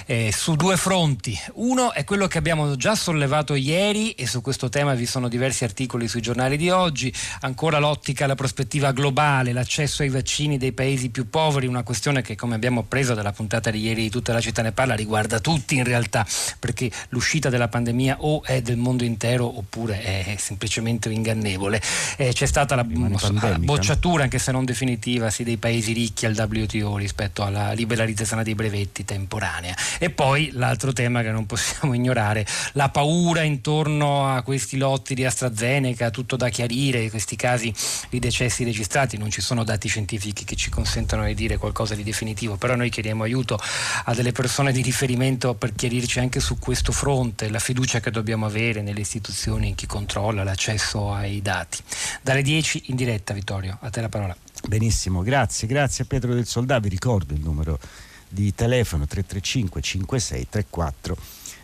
eh, 0.05 0.31
su 0.33 0.55
due 0.55 0.77
fronti. 0.77 1.37
Uno 1.55 1.91
è 1.91 2.05
quello 2.05 2.27
che 2.27 2.37
abbiamo 2.37 2.77
già 2.77 2.95
sollevato 2.95 3.55
ieri 3.55 4.11
e 4.11 4.25
su 4.25 4.41
questo 4.41 4.69
tema 4.69 4.93
vi 4.93 5.05
sono 5.05 5.27
diversi 5.27 5.65
articoli 5.65 6.07
sui 6.07 6.21
giornali 6.21 6.55
di 6.55 6.69
oggi. 6.69 7.13
Ancora 7.41 7.79
l'ottica, 7.79 8.25
la 8.25 8.35
prospettiva 8.35 8.93
globale, 8.93 9.51
l'accesso 9.51 10.03
ai 10.03 10.09
vaccini 10.09 10.57
dei 10.57 10.71
paesi 10.71 11.09
più 11.09 11.29
poveri, 11.29 11.67
una 11.67 11.83
questione 11.83 12.21
che 12.21 12.35
come 12.35 12.55
abbiamo 12.55 12.83
preso 12.83 13.15
dalla 13.15 13.33
puntata 13.33 13.69
di 13.69 13.81
ieri 13.81 14.03
di 14.03 14.09
tutta 14.09 14.31
la 14.31 14.39
città 14.39 14.61
ne 14.61 14.71
parla 14.71 14.93
riguarda 14.93 15.39
tutti 15.41 15.75
in 15.75 15.83
realtà, 15.83 16.25
perché 16.57 16.89
l'uscita 17.09 17.49
della 17.49 17.67
pandemia 17.67 18.17
o 18.21 18.43
è 18.43 18.61
del 18.61 18.77
mondo 18.77 19.03
intero 19.03 19.57
oppure 19.57 19.88
oppure 19.89 20.01
è 20.01 20.35
semplicemente 20.37 21.09
ingannevole. 21.09 21.81
Eh, 22.17 22.31
c'è 22.33 22.45
stata 22.45 22.75
la 22.75 22.83
bocciatura, 22.83 24.23
anche 24.23 24.39
se 24.39 24.51
non 24.51 24.65
definitiva, 24.65 25.29
sì, 25.29 25.43
dei 25.43 25.57
paesi 25.57 25.93
ricchi 25.93 26.25
al 26.25 26.35
WTO 26.35 26.97
rispetto 26.97 27.43
alla 27.43 27.71
liberalizzazione 27.71 28.43
dei 28.43 28.55
brevetti 28.55 29.03
temporanea. 29.03 29.75
E 29.97 30.09
poi 30.09 30.51
l'altro 30.53 30.93
tema 30.93 31.21
che 31.21 31.31
non 31.31 31.45
possiamo 31.45 31.93
ignorare, 31.99 32.45
la 32.73 32.89
paura 32.89 33.41
intorno 33.41 34.27
a 34.27 34.41
questi 34.43 34.77
lotti 34.77 35.15
di 35.15 35.25
AstraZeneca, 35.25 36.09
tutto 36.11 36.35
da 36.35 36.49
chiarire, 36.49 37.09
questi 37.09 37.35
casi 37.35 37.73
di 38.09 38.19
decessi 38.19 38.63
registrati, 38.63 39.17
non 39.17 39.31
ci 39.31 39.41
sono 39.41 39.63
dati 39.63 39.87
scientifici 39.87 40.43
che 40.43 40.55
ci 40.55 40.69
consentono 40.69 41.25
di 41.25 41.33
dire 41.33 41.57
qualcosa 41.57 41.95
di 41.95 42.03
definitivo, 42.03 42.55
però 42.55 42.75
noi 42.75 42.89
chiediamo 42.89 43.23
aiuto 43.23 43.59
a 44.05 44.13
delle 44.13 44.31
persone 44.31 44.71
di 44.71 44.81
riferimento 44.81 45.53
per 45.55 45.73
chiarirci 45.73 46.19
anche 46.19 46.39
su 46.39 46.59
questo 46.59 46.91
fronte, 46.91 47.49
la 47.49 47.59
fiducia 47.59 47.99
che 47.99 48.11
dobbiamo 48.11 48.45
avere 48.45 48.81
nelle 48.81 48.99
istituzioni 48.99 49.68
in 49.69 49.75
chi 49.75 49.85
controlla 49.85 50.43
l'accesso 50.43 51.13
ai 51.13 51.41
dati. 51.41 51.77
Dalle 52.21 52.41
10 52.41 52.83
in 52.87 52.95
diretta, 52.95 53.33
Vittorio, 53.33 53.77
a 53.81 53.89
te 53.89 54.01
la 54.01 54.09
parola. 54.09 54.35
Benissimo, 54.67 55.21
grazie, 55.21 55.67
grazie 55.67 56.03
a 56.03 56.07
Pietro 56.07 56.33
del 56.33 56.45
Soldà, 56.45 56.79
vi 56.79 56.89
ricordo 56.89 57.33
il 57.33 57.41
numero 57.41 57.79
di 58.27 58.53
telefono 58.53 59.07
335 59.07 59.81
56 59.81 60.47
34 60.49 61.17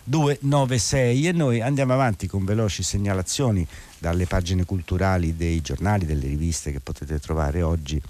296 0.07 1.27
e 1.27 1.31
noi 1.31 1.61
andiamo 1.61 1.93
avanti 1.93 2.27
con 2.27 2.45
veloci 2.45 2.83
segnalazioni 2.83 3.67
dalle 3.97 4.25
pagine 4.27 4.63
culturali 4.63 5.35
dei 5.35 5.61
giornali, 5.61 6.05
delle 6.05 6.27
riviste 6.27 6.71
che 6.71 6.79
potete 6.79 7.19
trovare 7.19 7.61
oggi 7.61 8.01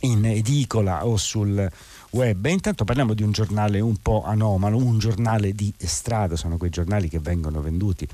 in 0.00 0.24
edicola 0.24 1.06
o 1.06 1.16
sul 1.16 1.70
web. 2.10 2.46
E 2.46 2.50
intanto 2.50 2.84
parliamo 2.84 3.12
di 3.12 3.22
un 3.22 3.32
giornale 3.32 3.80
un 3.80 3.96
po' 3.96 4.24
anomalo, 4.24 4.78
un 4.78 4.98
giornale 4.98 5.52
di 5.52 5.72
strada, 5.76 6.36
sono 6.36 6.56
quei 6.56 6.70
giornali 6.70 7.08
che 7.08 7.18
vengono 7.18 7.60
venduti 7.60 8.08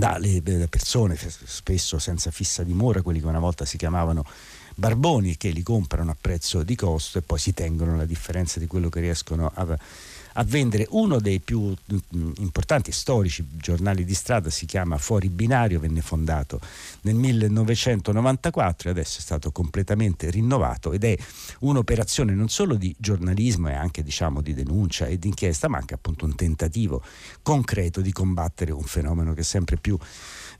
dalle 0.00 0.66
persone, 0.68 1.14
spesso 1.16 1.98
senza 1.98 2.30
fissa 2.30 2.64
dimora, 2.64 3.02
quelli 3.02 3.20
che 3.20 3.26
una 3.26 3.38
volta 3.38 3.66
si 3.66 3.76
chiamavano 3.76 4.24
barboni, 4.74 5.36
che 5.36 5.50
li 5.50 5.62
comprano 5.62 6.10
a 6.10 6.16
prezzo 6.18 6.62
di 6.62 6.74
costo 6.74 7.18
e 7.18 7.22
poi 7.22 7.38
si 7.38 7.52
tengono 7.52 7.96
la 7.96 8.06
differenza 8.06 8.58
di 8.58 8.66
quello 8.66 8.88
che 8.88 9.00
riescono 9.00 9.52
a 9.54 9.78
a 10.40 10.44
vendere 10.44 10.86
uno 10.90 11.20
dei 11.20 11.38
più 11.38 11.60
mm, 11.70 12.32
importanti 12.38 12.92
storici 12.92 13.46
giornali 13.56 14.04
di 14.04 14.14
strada, 14.14 14.48
si 14.48 14.64
chiama 14.64 14.96
Fuori 14.96 15.28
Binario, 15.28 15.78
venne 15.78 16.00
fondato 16.00 16.60
nel 17.02 17.14
1994 17.14 18.88
e 18.88 18.92
adesso 18.92 19.18
è 19.18 19.20
stato 19.20 19.52
completamente 19.52 20.30
rinnovato 20.30 20.92
ed 20.92 21.04
è 21.04 21.14
un'operazione 21.60 22.32
non 22.32 22.48
solo 22.48 22.76
di 22.76 22.94
giornalismo 22.98 23.68
e 23.68 23.74
anche 23.74 24.02
diciamo 24.02 24.40
di 24.40 24.54
denuncia 24.54 25.06
e 25.06 25.18
di 25.18 25.28
inchiesta, 25.28 25.68
ma 25.68 25.76
anche 25.76 25.92
appunto 25.92 26.24
un 26.24 26.34
tentativo 26.34 27.02
concreto 27.42 28.00
di 28.00 28.12
combattere 28.12 28.72
un 28.72 28.82
fenomeno 28.82 29.34
che 29.34 29.40
è 29.40 29.44
sempre 29.44 29.76
più 29.76 29.98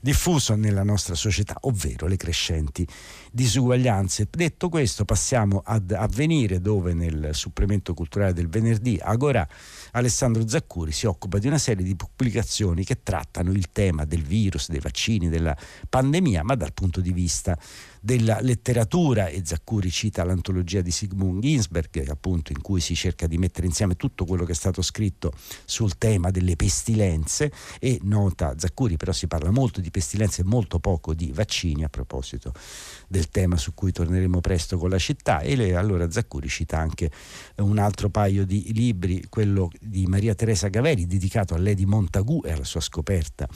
diffuso 0.01 0.55
nella 0.55 0.83
nostra 0.83 1.15
società, 1.15 1.55
ovvero 1.61 2.07
le 2.07 2.17
crescenti 2.17 2.85
disuguaglianze. 3.31 4.27
Detto 4.29 4.67
questo, 4.67 5.05
passiamo 5.05 5.61
ad 5.63 5.91
avvenire 5.91 6.59
dove 6.59 6.93
nel 6.93 7.29
supplemento 7.33 7.93
culturale 7.93 8.33
del 8.33 8.49
venerdì 8.49 8.99
Agora 9.01 9.47
Alessandro 9.91 10.47
Zaccuri 10.47 10.91
si 10.91 11.05
occupa 11.05 11.37
di 11.37 11.47
una 11.47 11.57
serie 11.57 11.83
di 11.83 11.95
pubblicazioni 11.95 12.83
che 12.83 13.03
trattano 13.03 13.51
il 13.51 13.71
tema 13.71 14.05
del 14.05 14.23
virus, 14.23 14.69
dei 14.69 14.79
vaccini, 14.79 15.29
della 15.29 15.55
pandemia, 15.87 16.43
ma 16.43 16.55
dal 16.55 16.73
punto 16.73 16.99
di 16.99 17.13
vista 17.13 17.57
della 18.03 18.39
letteratura 18.41 19.27
e 19.27 19.43
Zaccuri 19.45 19.91
cita 19.91 20.23
l'antologia 20.23 20.81
di 20.81 20.89
Sigmund 20.89 21.39
Ginsberg 21.39 22.09
appunto 22.09 22.51
in 22.51 22.59
cui 22.59 22.81
si 22.81 22.95
cerca 22.95 23.27
di 23.27 23.37
mettere 23.37 23.67
insieme 23.67 23.95
tutto 23.95 24.25
quello 24.25 24.43
che 24.43 24.53
è 24.53 24.55
stato 24.55 24.81
scritto 24.81 25.31
sul 25.65 25.99
tema 25.99 26.31
delle 26.31 26.55
pestilenze 26.55 27.51
e 27.79 27.99
nota 28.01 28.55
Zaccuri 28.57 28.97
però 28.97 29.11
si 29.11 29.27
parla 29.27 29.51
molto 29.51 29.81
di 29.81 29.91
pestilenze 29.91 30.41
e 30.41 30.45
molto 30.45 30.79
poco 30.79 31.13
di 31.13 31.31
vaccini 31.31 31.83
a 31.83 31.89
proposito 31.89 32.53
del 33.07 33.29
tema 33.29 33.55
su 33.55 33.75
cui 33.75 33.91
torneremo 33.91 34.41
presto 34.41 34.79
con 34.79 34.89
la 34.89 34.97
città. 34.97 35.41
E 35.41 35.55
le, 35.55 35.75
allora 35.75 36.09
Zaccuri 36.09 36.47
cita 36.47 36.79
anche 36.79 37.11
un 37.57 37.77
altro 37.77 38.09
paio 38.09 38.45
di 38.45 38.73
libri 38.73 39.25
quello 39.29 39.69
di 39.79 40.07
Maria 40.07 40.33
Teresa 40.33 40.69
Gaveri 40.69 41.05
dedicato 41.05 41.53
a 41.53 41.59
Lady 41.59 41.85
Montagu 41.85 42.41
e 42.43 42.51
alla 42.51 42.63
sua 42.63 42.81
scoperta 42.81 43.47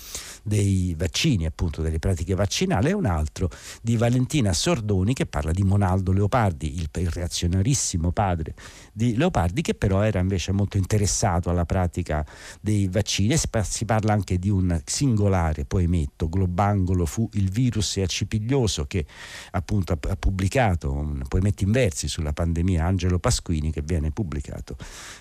dei 0.43 0.93
vaccini 0.95 1.47
appunto 1.47 1.81
delle 1.81 1.97
pratiche 1.97 2.35
vaccinali 2.35 2.89
e 2.89 2.93
un 2.93 3.05
altro 3.05 3.49
di 3.81 3.97
Valentina 3.97 4.33
Valentina 4.35 4.51
Sordoni 4.51 5.13
che 5.13 5.25
parla 5.25 5.51
di 5.51 5.63
Monaldo 5.63 6.11
Leopardi, 6.11 6.75
il, 6.75 6.89
reazionarissimo 6.91 8.11
padre 8.11 8.53
di 8.91 9.15
Leopardi, 9.15 9.61
che 9.61 9.75
però 9.75 10.01
era 10.01 10.19
invece 10.19 10.51
molto 10.51 10.75
interessato 10.75 11.49
alla 11.49 11.63
pratica 11.63 12.25
dei 12.59 12.89
vaccini. 12.89 13.33
E 13.33 13.39
si 13.63 13.85
parla 13.85 14.11
anche 14.11 14.37
di 14.37 14.49
un 14.49 14.81
singolare 14.83 15.63
poemetto, 15.63 16.27
Globangolo 16.27 17.05
fu 17.05 17.29
il 17.33 17.49
virus 17.49 17.97
accipiglioso, 17.97 18.85
che 18.85 19.05
appunto 19.51 19.93
ha 19.93 20.15
pubblicato 20.17 20.91
un 20.91 21.23
poemetto 21.27 21.63
in 21.63 21.71
versi 21.71 22.09
sulla 22.09 22.33
pandemia 22.33 22.83
Angelo 22.83 23.19
Pasquini, 23.19 23.71
che 23.71 23.83
viene 23.83 24.11
pubblicato 24.11 24.75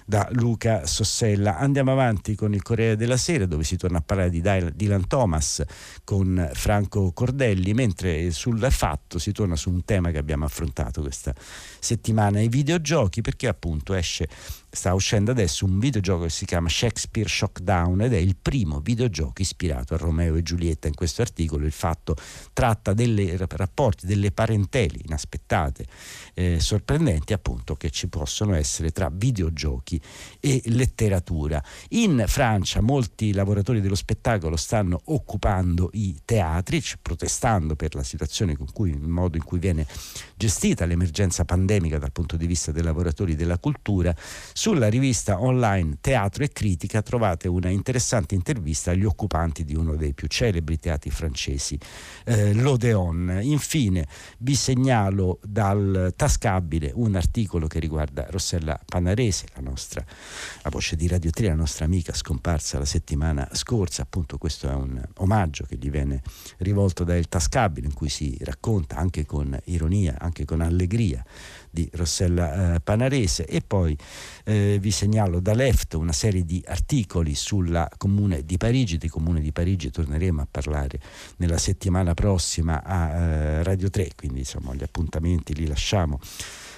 da 0.05 0.29
Luca 0.33 0.87
Sossella. 0.87 1.59
Andiamo 1.59 1.93
avanti 1.93 2.35
con 2.35 2.53
il 2.53 2.63
Corriere 2.63 2.97
della 2.97 3.17
Sera, 3.17 3.47
dove 3.47 3.63
si 3.63 3.77
torna 3.77 3.99
a 3.99 4.03
parlare 4.03 4.31
di 4.31 4.41
Dylan 4.41 5.07
Thomas 5.07 5.63
con 6.03 6.51
Franco 6.53 7.13
Cordelli, 7.13 7.75
mentre 7.75 8.33
sul 8.33 8.67
fatto 8.71 9.04
fatto 9.05 9.19
si 9.19 9.33
torna 9.33 9.57
su 9.57 9.71
un 9.71 9.85
tema 9.85 10.11
che 10.11 10.19
abbiamo 10.19 10.45
affrontato 10.45 11.03
questa 11.03 11.35
settimana, 11.79 12.41
i 12.41 12.49
videogiochi, 12.49 13.21
perché 13.21 13.47
appunto 13.47 13.95
esce 13.95 14.29
sta 14.75 14.93
uscendo 14.93 15.31
adesso 15.31 15.65
un 15.65 15.79
videogioco 15.79 16.25
che 16.25 16.31
si 16.31 16.45
chiama 16.45 16.69
Shakespeare 16.69 17.29
Shockdown 17.29 18.01
ed 18.03 18.13
è 18.13 18.19
il 18.19 18.37
primo 18.41 18.81
videogioco 18.81 19.41
ispirato 19.41 19.95
a 19.95 19.97
Romeo 19.97 20.35
e 20.35 20.43
Giulietta. 20.43 20.89
In 20.89 20.95
questo 20.95 21.23
articolo 21.23 21.65
il 21.65 21.73
fatto 21.73 22.17
tratta 22.53 22.93
dei 22.93 23.37
rapporti, 23.37 24.07
delle 24.07 24.33
parentele 24.33 24.99
inaspettate, 25.05 25.87
eh, 26.35 26.59
sorprendenti 26.59 27.33
appunto 27.33 27.77
che 27.77 27.91
ci 27.91 28.09
possono 28.09 28.55
essere 28.55 28.91
tra 28.91 29.11
videogiochi 29.13 30.01
e 30.41 30.61
letteratura. 30.67 31.63
In 31.91 32.25
Francia 32.27 32.81
molti 32.81 33.33
lavoratori 33.33 33.81
dello 33.81 33.95
spettacolo 33.95 34.57
stanno 34.57 35.01
occupando 35.05 35.91
i 35.93 36.17
teatri, 36.25 36.83
protestando 37.01 37.77
per 37.77 37.95
la 37.95 38.03
situazione 38.03 38.57
con 38.57 38.67
cui, 38.73 38.94
il 39.03 39.09
modo 39.09 39.37
in 39.37 39.45
cui 39.45 39.59
viene 39.59 39.87
gestita 40.37 40.85
l'emergenza 40.85 41.45
pandemica 41.45 41.99
dal 41.99 42.13
punto 42.13 42.37
di 42.37 42.47
vista 42.47 42.73
dei 42.73 42.83
lavoratori 42.83 43.35
della 43.35 43.59
cultura 43.59 44.15
sulla 44.53 44.89
rivista 44.89 45.41
online 45.41 45.99
Teatro 46.01 46.45
e 46.45 46.49
Critica 46.49 47.03
trovate 47.03 47.49
una 47.49 47.69
interessante 47.69 48.35
intervista 48.35 48.91
agli 48.91 49.05
occupanti 49.05 49.65
di 49.65 49.75
uno 49.75 49.97
dei 49.97 50.15
più 50.15 50.29
celebri 50.29 50.79
teatri 50.79 51.11
francesi, 51.11 51.79
eh, 52.25 52.55
l'Odeon. 52.55 53.41
Infine 53.43 54.07
vi 54.39 54.55
segnalo 54.55 55.39
dal 55.43 56.13
tascabile 56.17 56.91
un 56.95 57.15
articolo 57.15 57.67
che 57.67 57.79
riguarda 57.79 58.27
Rossella 58.31 58.79
Panarese, 58.85 59.47
la 59.55 59.63
nostra 59.63 60.05
la 60.63 60.71
voce 60.71 60.97
di 60.97 61.07
Radio 61.09 61.31
3, 61.31 61.49
la 61.49 61.55
nostra 61.55 61.85
amica 61.85 62.13
scomparsa 62.13 62.79
la 62.79 62.85
settimana 62.85 63.49
scorsa. 63.53 64.03
Appunto 64.03 64.39
questo 64.39 64.69
è 64.69 64.75
un 64.75 65.03
omaggio 65.17 65.65
che 65.65 65.77
gli 65.77 65.91
viene 65.91 66.23
rivolto 66.59 67.05
da 67.05 67.17
Il 67.17 67.29
Tascabile 67.29 67.87
in 67.87 67.93
cui 67.93 68.09
si 68.09 68.37
racconta 68.41 68.84
anche 68.93 69.25
con 69.25 69.59
ironia, 69.65 70.17
anche 70.19 70.45
con 70.45 70.61
allegria 70.61 71.25
di 71.71 71.89
Rossella 71.93 72.75
eh, 72.75 72.81
Panarese. 72.81 73.47
E 73.47 73.61
poi 73.67 73.97
eh, 74.45 74.79
vi 74.81 74.91
segnalo 74.91 75.41
da 75.41 75.55
Left 75.55 75.95
una 75.95 76.13
serie 76.13 76.45
di 76.45 76.63
articoli 76.67 77.35
sulla 77.35 77.89
Comune 77.97 78.45
di 78.45 78.57
Parigi, 78.57 78.97
di 78.99 79.09
Comune 79.09 79.41
di 79.41 79.53
Parigi 79.53 79.91
torneremo 79.91 80.41
a 80.41 80.47
parlare 80.51 81.01
nella 81.37 81.59
settimana 81.59 82.15
prossima 82.15 82.83
a 82.83 83.11
eh, 83.11 83.63
Radio 83.63 83.91
3, 83.91 84.11
quindi 84.17 84.41
insomma 84.41 84.75
gli 84.75 84.83
appuntamenti 84.83 85.55
li 85.55 85.67
lasciamo 85.67 86.21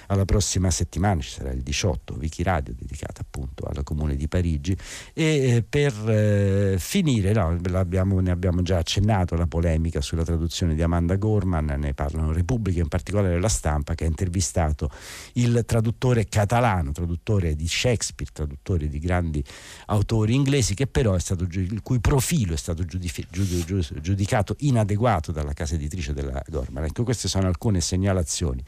alla 0.07 0.25
prossima 0.25 0.69
settimana, 0.71 1.21
ci 1.21 1.29
sarà 1.29 1.51
il 1.51 1.61
18 1.61 2.15
Wiki 2.15 2.43
Radio 2.43 2.73
dedicato 2.77 3.21
appunto 3.21 3.65
al 3.65 3.83
comune 3.83 4.15
di 4.15 4.27
Parigi 4.27 4.75
e 5.13 5.23
eh, 5.23 5.63
per 5.67 5.93
eh, 6.09 6.75
finire, 6.79 7.33
no, 7.33 7.57
ne 7.57 8.31
abbiamo 8.31 8.61
già 8.61 8.77
accennato 8.77 9.35
la 9.35 9.47
polemica 9.47 10.01
sulla 10.01 10.23
traduzione 10.23 10.75
di 10.75 10.81
Amanda 10.81 11.15
Gorman, 11.15 11.65
ne 11.77 11.93
parlano 11.93 12.31
Repubblica, 12.31 12.79
in 12.79 12.87
particolare 12.87 13.39
la 13.39 13.49
stampa 13.49 13.95
che 13.95 14.05
ha 14.05 14.07
intervistato 14.07 14.89
il 15.33 15.63
traduttore 15.65 16.25
catalano, 16.25 16.91
traduttore 16.91 17.55
di 17.55 17.67
Shakespeare, 17.67 18.31
traduttore 18.33 18.87
di 18.87 18.99
grandi 18.99 19.43
autori 19.87 20.33
inglesi, 20.33 20.73
che 20.73 20.87
però 20.87 21.13
è 21.13 21.19
stato, 21.19 21.45
il 21.49 21.81
cui 21.81 21.99
profilo 21.99 22.53
è 22.53 22.57
stato 22.57 22.85
giudicato 22.85 24.55
inadeguato 24.59 25.31
dalla 25.31 25.53
casa 25.53 25.75
editrice 25.75 26.13
della 26.13 26.41
Gorman. 26.47 26.85
Ecco, 26.85 27.03
queste 27.03 27.27
sono 27.27 27.47
alcune 27.47 27.81
segnalazioni 27.81 28.63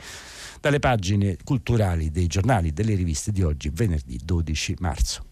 dalle 0.60 0.80
pagine 0.80 1.29
culturali 1.44 2.12
dei 2.12 2.28
giornali 2.28 2.70
e 2.70 2.72
delle 2.72 2.96
riviste 2.96 3.32
di 3.32 3.42
oggi, 3.42 3.70
venerdì 3.70 4.20
12 4.24 4.76
marzo. 4.80 5.29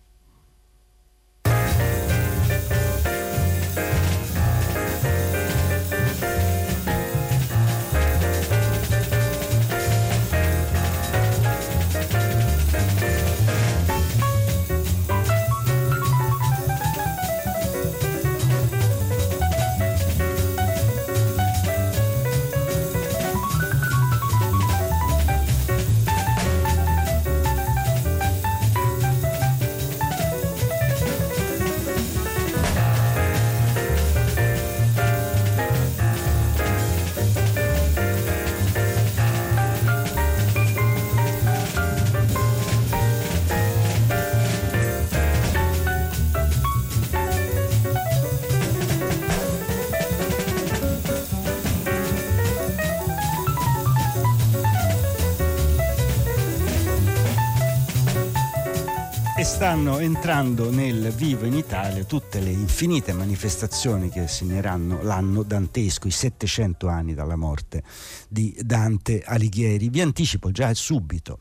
Stanno 59.57 59.97
entrando 59.97 60.69
nel 60.69 61.11
vivo 61.15 61.43
in 61.43 61.55
Italia 61.55 62.03
tutte 62.03 62.39
le 62.39 62.51
infinite 62.51 63.11
manifestazioni 63.11 64.07
che 64.07 64.27
segneranno 64.27 65.01
l'anno 65.01 65.41
dantesco, 65.41 66.05
i 66.05 66.11
700 66.11 66.87
anni 66.87 67.15
dalla 67.15 67.35
morte 67.35 67.81
di 68.29 68.55
Dante 68.61 69.23
Alighieri. 69.25 69.89
Vi 69.89 69.99
anticipo 69.99 70.51
già 70.51 70.71
subito 70.75 71.39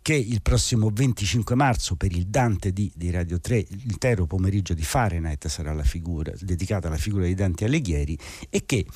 che 0.00 0.14
il 0.14 0.42
prossimo 0.42 0.90
25 0.92 1.56
marzo 1.56 1.96
per 1.96 2.12
il 2.12 2.28
Dante 2.28 2.72
di, 2.72 2.88
di 2.94 3.10
Radio 3.10 3.40
3 3.40 3.66
l'intero 3.70 4.26
pomeriggio 4.26 4.72
di 4.72 4.84
Fahrenheit 4.84 5.48
sarà 5.48 5.72
la 5.72 5.82
figura, 5.82 6.32
dedicata 6.38 6.86
alla 6.86 6.96
figura 6.96 7.24
di 7.24 7.34
Dante 7.34 7.64
Alighieri 7.64 8.16
e 8.48 8.64
che 8.64 8.86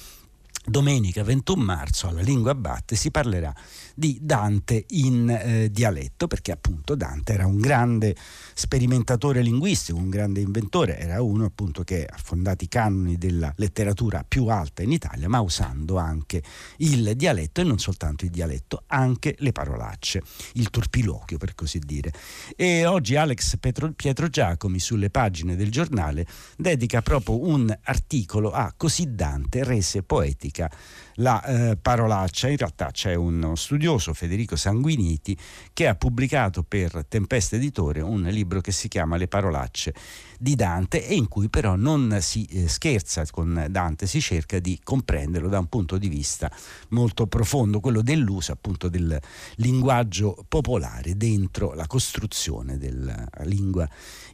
Domenica 0.71 1.25
21 1.25 1.65
marzo 1.65 2.07
alla 2.07 2.21
Lingua 2.21 2.55
Batte 2.55 2.95
si 2.95 3.11
parlerà 3.11 3.53
di 3.93 4.19
Dante 4.23 4.85
in 4.91 5.29
eh, 5.29 5.69
dialetto, 5.69 6.29
perché 6.29 6.53
appunto 6.53 6.95
Dante 6.95 7.33
era 7.33 7.45
un 7.45 7.59
grande 7.59 8.15
sperimentatore 8.54 9.43
linguistico, 9.43 9.99
un 9.99 10.09
grande 10.09 10.39
inventore, 10.39 10.97
era 10.97 11.23
uno 11.23 11.45
appunto 11.45 11.83
che 11.83 12.06
ha 12.06 12.17
fondato 12.23 12.63
i 12.63 12.69
canoni 12.69 13.19
della 13.19 13.52
letteratura 13.56 14.25
più 14.26 14.47
alta 14.47 14.83
in 14.83 14.93
Italia, 14.93 15.28
ma 15.28 15.41
usando 15.41 15.99
anche 15.99 16.41
il 16.76 17.17
dialetto 17.17 17.63
e 17.63 17.65
non 17.65 17.80
soltanto 17.80 18.25
il 18.25 18.30
dialetto, 18.30 18.85
anche 18.87 19.35
le 19.41 19.50
parolacce, 19.50 20.23
il 20.52 20.71
turpiloquio 20.71 21.37
per 21.37 21.56
così 21.56 21.80
dire. 21.80 22.13
E 22.54 22.87
oggi 22.87 23.17
Alex 23.17 23.56
Petro, 23.59 23.91
Pietro 23.91 24.28
Giacomi 24.28 24.78
sulle 24.78 25.11
pagine 25.11 25.56
del 25.56 25.73
giornale 25.73 26.25
dedica 26.56 27.02
proprio 27.02 27.45
un 27.45 27.76
articolo 27.83 28.52
a 28.52 28.73
Così 28.76 29.17
Dante 29.17 29.65
rese 29.65 30.04
poetica 30.04 30.59
América. 30.61 30.71
La 31.17 31.43
eh, 31.45 31.77
parolaccia. 31.77 32.49
In 32.49 32.57
realtà 32.57 32.91
c'è 32.91 33.15
uno 33.15 33.55
studioso, 33.55 34.15
Federico 34.15 34.57
Sanguiniti, 34.57 35.37
che 35.73 35.87
ha 35.87 35.95
pubblicato 35.95 36.63
per 36.63 37.05
Tempesta 37.09 37.57
Editore 37.57 38.01
un 38.01 38.23
libro 38.23 38.61
che 38.61 38.73
si 38.73 38.89
chiama 38.89 39.17
Le 39.17 39.29
parolacce 39.29 39.95
di 40.39 40.55
Dante 40.55 41.07
e 41.07 41.15
in 41.15 41.29
cui 41.29 41.51
però 41.51 41.77
non 41.77 42.17
si 42.21 42.45
eh, 42.47 42.67
scherza 42.67 43.25
con 43.31 43.67
Dante, 43.69 44.07
si 44.07 44.21
cerca 44.23 44.59
di 44.59 44.81
comprenderlo 44.83 45.49
da 45.49 45.59
un 45.59 45.67
punto 45.67 45.99
di 45.99 46.09
vista 46.09 46.51
molto 46.89 47.27
profondo, 47.27 47.81
quello 47.81 48.01
dell'uso 48.01 48.53
appunto 48.53 48.89
del 48.89 49.21
linguaggio 49.57 50.45
popolare 50.49 51.17
dentro 51.17 51.75
la 51.75 51.87
costruzione 51.87 52.79
della 52.79 53.27
lingua 53.43 53.87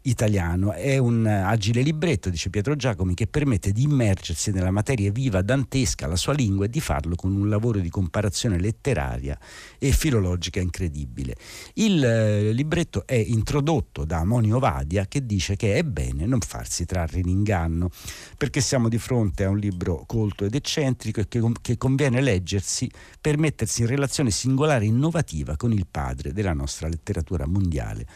italiana. 0.03 0.75
È 0.75 0.97
un 0.99 1.27
agile 1.27 1.83
libretto, 1.83 2.31
dice 2.31 2.51
Pietro 2.51 2.77
Giacomi, 2.77 3.15
che 3.15 3.27
permette 3.27 3.73
di 3.73 3.83
immergersi 3.83 4.53
nella 4.53 4.71
materia 4.71 5.11
viva 5.11 5.43
dantesca, 5.43 6.07
la 6.07 6.17
sua 6.17 6.35
lingua, 6.35 6.66
e 6.67 6.69
di 6.69 6.81
farlo 6.81 7.15
con 7.15 7.35
un 7.35 7.49
lavoro 7.49 7.81
di 7.81 7.89
comparazione 7.89 8.59
letteraria 8.59 9.39
e 9.79 9.93
filologica 9.93 10.61
incredibile. 10.61 11.35
Il 11.75 12.05
eh, 12.05 12.53
libretto 12.53 13.07
è 13.07 13.15
introdotto 13.15 14.05
da 14.05 14.25
Monio 14.25 14.59
Vadia 14.59 15.07
che 15.07 15.25
dice 15.25 15.57
che 15.57 15.77
è 15.77 15.83
bene 15.83 16.27
non 16.27 16.41
farsi 16.41 16.85
trarre 16.85 17.21
in 17.21 17.29
inganno, 17.29 17.91
perché 18.37 18.61
siamo 18.61 18.89
di 18.89 18.99
fronte 18.99 19.45
a 19.45 19.49
un 19.49 19.59
libro 19.59 20.05
colto 20.07 20.45
ed 20.45 20.55
eccentrico 20.55 21.21
e 21.21 21.29
che, 21.29 21.43
che 21.61 21.77
conviene 21.77 22.21
leggersi 22.21 22.91
per 23.21 23.39
mettersi 23.39 23.83
in 23.83 23.89
relazione 23.89 24.31
singolare 24.31 24.85
e 24.85 24.89
innovativa 24.89 25.57
con 25.57 25.73
il 25.73 25.87
padre 25.91 26.33
della 26.33 26.53
nostra 26.53 26.89
letteratura 26.89 27.47
mondiale 27.47 28.07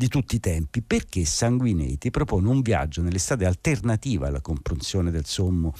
di 0.00 0.08
tutti 0.08 0.36
i 0.36 0.40
tempi, 0.40 0.80
perché 0.80 1.26
Sanguinetti 1.26 2.10
propone 2.10 2.48
un 2.48 2.62
viaggio 2.62 3.02
nell'estate 3.02 3.44
alternativa 3.44 4.28
alla 4.28 4.40
comprensione 4.40 5.10
del 5.10 5.26
sommo 5.26 5.74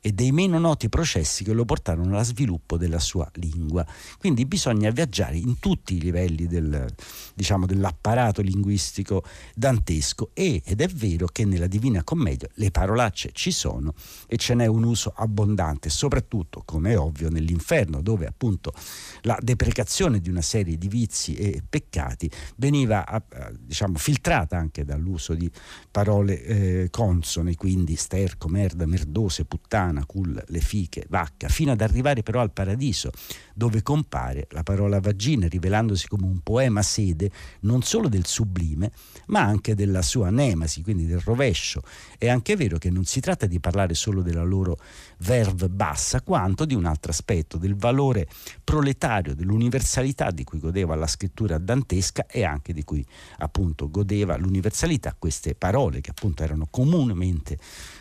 e 0.00 0.12
dei 0.12 0.32
meno 0.32 0.58
noti 0.58 0.88
processi 0.88 1.44
che 1.44 1.52
lo 1.52 1.66
portarono 1.66 2.14
allo 2.14 2.24
sviluppo 2.24 2.78
della 2.78 2.98
sua 2.98 3.30
lingua. 3.34 3.86
Quindi 4.18 4.46
bisogna 4.46 4.88
viaggiare 4.88 5.36
in 5.36 5.58
tutti 5.58 5.96
i 5.96 6.00
livelli 6.00 6.46
del, 6.46 6.86
diciamo, 7.34 7.66
dell'apparato 7.66 8.40
linguistico 8.40 9.22
dantesco 9.54 10.30
e, 10.32 10.62
ed 10.64 10.80
è 10.80 10.88
vero 10.88 11.26
che 11.26 11.44
nella 11.44 11.66
Divina 11.66 12.02
Commedia 12.02 12.48
le 12.54 12.70
parolacce 12.70 13.28
ci 13.34 13.50
sono 13.50 13.92
e 14.26 14.38
ce 14.38 14.54
n'è 14.54 14.64
un 14.64 14.84
uso 14.84 15.12
abbondante, 15.14 15.90
soprattutto, 15.90 16.62
come 16.64 16.92
è 16.92 16.98
ovvio, 16.98 17.28
nell'inferno, 17.28 18.00
dove 18.00 18.26
appunto 18.26 18.72
la 19.20 19.38
deprecazione 19.38 20.18
di 20.22 20.30
una 20.30 20.40
serie 20.40 20.78
di 20.78 20.88
vizi 20.88 21.34
e 21.34 21.62
peccati 21.68 22.30
veniva 22.56 23.06
a, 23.06 23.16
a, 23.16 23.52
diciamo, 23.66 23.98
filtrata 23.98 24.56
anche 24.56 24.84
dall'uso 24.84 25.34
di 25.34 25.50
parole 25.90 26.42
eh, 26.42 26.88
consone, 26.90 27.54
quindi 27.54 27.96
sterco, 27.96 28.48
merda, 28.48 28.86
merdose, 28.86 29.44
puttana, 29.44 30.04
cull, 30.06 30.42
le 30.46 30.60
fiche, 30.60 31.06
vacca, 31.08 31.48
fino 31.48 31.72
ad 31.72 31.80
arrivare 31.80 32.22
però 32.22 32.40
al 32.40 32.52
paradiso, 32.52 33.10
dove 33.54 33.82
compare 33.82 34.46
la 34.50 34.62
parola 34.62 35.00
vagina, 35.00 35.48
rivelandosi 35.48 36.08
come 36.08 36.26
un 36.26 36.40
poema 36.40 36.82
sede 36.82 37.30
non 37.60 37.82
solo 37.82 38.08
del 38.08 38.26
sublime, 38.26 38.92
ma 39.26 39.40
anche 39.40 39.74
della 39.74 40.02
sua 40.02 40.30
nemasi, 40.30 40.82
quindi 40.82 41.06
del 41.06 41.20
rovescio. 41.20 41.82
È 42.18 42.28
anche 42.28 42.56
vero 42.56 42.78
che 42.78 42.90
non 42.90 43.04
si 43.04 43.20
tratta 43.20 43.46
di 43.46 43.60
parlare 43.60 43.94
solo 43.94 44.22
della 44.22 44.44
loro 44.44 44.78
verve 45.18 45.68
bassa, 45.68 46.20
quanto 46.22 46.64
di 46.64 46.74
un 46.74 46.84
altro 46.84 47.10
aspetto, 47.10 47.58
del 47.58 47.74
valore 47.74 48.28
proletario, 48.62 49.34
dell'universalità 49.34 50.30
di 50.30 50.44
cui 50.44 50.58
godeva 50.58 50.94
la 50.94 51.06
scrittura 51.06 51.58
dantesca 51.58 52.26
e 52.26 52.44
anche 52.44 52.72
di 52.72 52.84
cui 52.84 53.04
appunto 53.46 53.90
godeva 53.90 54.36
l'universalità, 54.36 55.14
queste 55.18 55.54
parole 55.54 56.00
che 56.00 56.10
appunto 56.10 56.42
erano 56.42 56.66
comunemente 56.70 57.58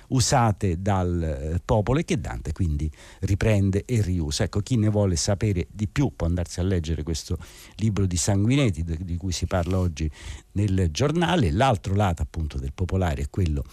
usate 0.09 0.81
dal 0.81 1.21
eh, 1.21 1.61
popolo 1.63 1.99
e 1.99 2.05
che 2.05 2.19
Dante 2.19 2.51
quindi 2.51 2.91
riprende 3.21 3.85
e 3.85 4.01
riusa. 4.01 4.43
Ecco, 4.43 4.59
chi 4.59 4.77
ne 4.77 4.89
vuole 4.89 5.15
sapere 5.15 5.67
di 5.71 5.87
più 5.87 6.11
può 6.15 6.27
andarsi 6.27 6.59
a 6.59 6.63
leggere 6.63 7.03
questo 7.03 7.37
libro 7.77 8.05
di 8.05 8.17
Sanguinetti 8.17 8.83
di 8.83 9.17
cui 9.17 9.31
si 9.31 9.45
parla 9.45 9.79
oggi 9.79 10.09
nel 10.53 10.89
giornale. 10.91 11.51
L'altro 11.51 11.95
lato 11.95 12.21
appunto 12.21 12.57
del 12.57 12.73
popolare 12.73 13.23
è 13.23 13.29
quello 13.29 13.63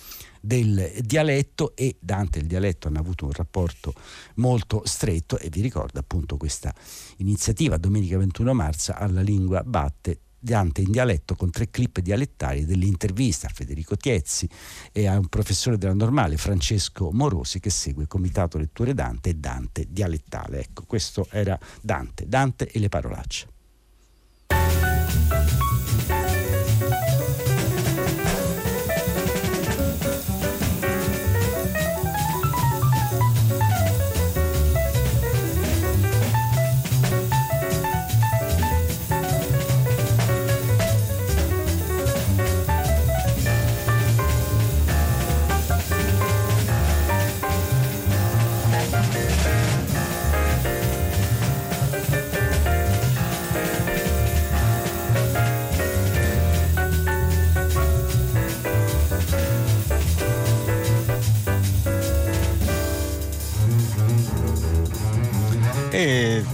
del 0.40 0.92
dialetto 1.02 1.76
e 1.76 1.96
Dante 2.00 2.38
e 2.38 2.42
il 2.42 2.48
dialetto 2.48 2.88
hanno 2.88 2.98
avuto 2.98 3.26
un 3.26 3.32
rapporto 3.32 3.94
molto 4.36 4.82
stretto 4.84 5.38
e 5.38 5.48
vi 5.50 5.60
ricordo 5.60 6.00
appunto 6.00 6.36
questa 6.36 6.74
iniziativa 7.18 7.76
domenica 7.76 8.18
21 8.18 8.52
marzo 8.52 8.92
alla 8.92 9.20
lingua 9.20 9.62
batte 9.62 10.18
Dante 10.44 10.80
in 10.80 10.90
dialetto 10.90 11.36
con 11.36 11.52
tre 11.52 11.70
clip 11.70 12.00
dialettali 12.00 12.64
delle 12.64 12.86
interviste 12.86 13.46
a 13.46 13.50
Federico 13.54 13.96
Tiezzi 13.96 14.48
e 14.90 15.06
a 15.06 15.16
un 15.16 15.28
professore 15.28 15.78
della 15.78 15.94
normale 15.94 16.36
Francesco 16.36 17.12
Morosi 17.12 17.60
che 17.60 17.70
segue 17.70 18.08
Comitato 18.08 18.58
Letture 18.58 18.92
Dante 18.92 19.30
e 19.30 19.34
Dante 19.34 19.86
dialettale. 19.88 20.58
Ecco, 20.58 20.84
questo 20.84 21.28
era 21.30 21.56
Dante, 21.80 22.26
Dante 22.26 22.68
e 22.68 22.80
le 22.80 22.88
parolacce. 22.88 23.51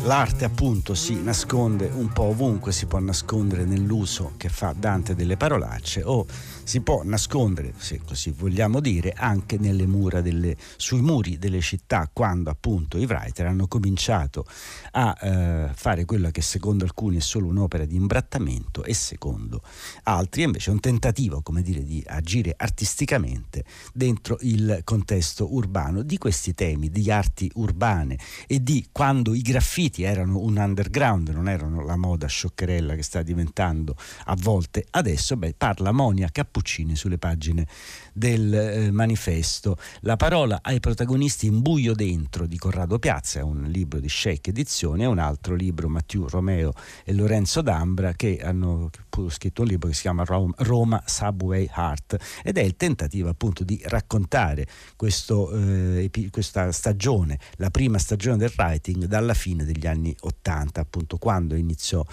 L'arte 0.08 0.46
appunto 0.46 0.94
si 0.94 1.22
nasconde 1.22 1.90
un 1.92 2.08
po' 2.08 2.22
ovunque, 2.22 2.72
si 2.72 2.86
può 2.86 2.98
nascondere 2.98 3.66
nell'uso 3.66 4.32
che 4.38 4.48
fa 4.48 4.74
Dante 4.74 5.14
delle 5.14 5.36
parolacce 5.36 6.02
o 6.02 6.24
si 6.68 6.82
può 6.82 7.00
nascondere, 7.02 7.72
se 7.78 8.02
così 8.04 8.30
vogliamo 8.30 8.80
dire, 8.80 9.14
anche 9.16 9.56
nelle 9.56 9.86
mura 9.86 10.20
delle, 10.20 10.54
sui 10.76 11.00
muri 11.00 11.38
delle 11.38 11.62
città, 11.62 12.10
quando 12.12 12.50
appunto 12.50 12.98
i 12.98 13.06
writer 13.06 13.46
hanno 13.46 13.66
cominciato 13.66 14.44
a 14.90 15.16
eh, 15.18 15.70
fare 15.74 16.04
quella 16.04 16.30
che 16.30 16.42
secondo 16.42 16.84
alcuni 16.84 17.16
è 17.16 17.20
solo 17.20 17.46
un'opera 17.46 17.86
di 17.86 17.96
imbrattamento 17.96 18.84
e 18.84 18.92
secondo 18.92 19.62
altri 20.02 20.42
invece 20.42 20.68
è 20.68 20.74
un 20.74 20.80
tentativo, 20.80 21.40
come 21.40 21.62
dire, 21.62 21.82
di 21.82 22.04
agire 22.06 22.52
artisticamente 22.54 23.64
dentro 23.94 24.36
il 24.42 24.82
contesto 24.84 25.54
urbano. 25.54 26.02
Di 26.02 26.18
questi 26.18 26.52
temi, 26.52 26.90
di 26.90 27.10
arti 27.10 27.50
urbane 27.54 28.18
e 28.46 28.62
di 28.62 28.88
quando 28.92 29.32
i 29.32 29.40
graffiti 29.40 30.02
erano 30.02 30.40
un 30.40 30.58
underground, 30.58 31.28
non 31.28 31.48
erano 31.48 31.82
la 31.82 31.96
moda 31.96 32.26
scioccherella 32.26 32.94
che 32.94 33.02
sta 33.02 33.22
diventando 33.22 33.96
a 34.26 34.36
volte 34.38 34.84
adesso, 34.90 35.34
beh, 35.34 35.54
parla 35.56 35.92
Monia 35.92 36.28
Cappuccini 36.30 36.56
Cappuccini 36.58 36.96
sulle 36.96 37.18
pagine 37.18 37.66
del 38.18 38.52
eh, 38.52 38.90
manifesto. 38.90 39.76
La 40.00 40.16
parola 40.16 40.58
ai 40.60 40.80
protagonisti 40.80 41.46
in 41.46 41.62
buio 41.62 41.94
dentro 41.94 42.46
di 42.46 42.58
Corrado 42.58 42.98
Piazza, 42.98 43.38
è 43.38 43.42
un 43.42 43.62
libro 43.68 44.00
di 44.00 44.08
Sheik 44.08 44.48
Edizione, 44.48 45.04
e 45.04 45.06
un 45.06 45.18
altro 45.18 45.54
libro 45.54 45.88
Mathieu 45.88 46.28
Romeo 46.28 46.72
e 47.04 47.14
Lorenzo 47.14 47.62
D'Ambra 47.62 48.12
che 48.12 48.40
hanno 48.42 48.90
scritto 49.28 49.62
un 49.62 49.68
libro 49.68 49.88
che 49.88 49.94
si 49.94 50.02
chiama 50.02 50.24
Roma 50.24 51.02
Subway 51.04 51.68
Heart 51.74 52.16
ed 52.42 52.56
è 52.56 52.62
il 52.62 52.76
tentativo 52.76 53.28
appunto 53.28 53.64
di 53.64 53.80
raccontare 53.84 54.66
questo, 54.96 55.50
eh, 55.52 56.10
questa 56.30 56.70
stagione, 56.72 57.38
la 57.56 57.70
prima 57.70 57.98
stagione 57.98 58.36
del 58.36 58.52
writing 58.56 59.04
dalla 59.04 59.34
fine 59.34 59.64
degli 59.64 59.86
anni 59.86 60.14
80, 60.18 60.80
appunto 60.80 61.16
quando 61.18 61.54
iniziò 61.54 62.04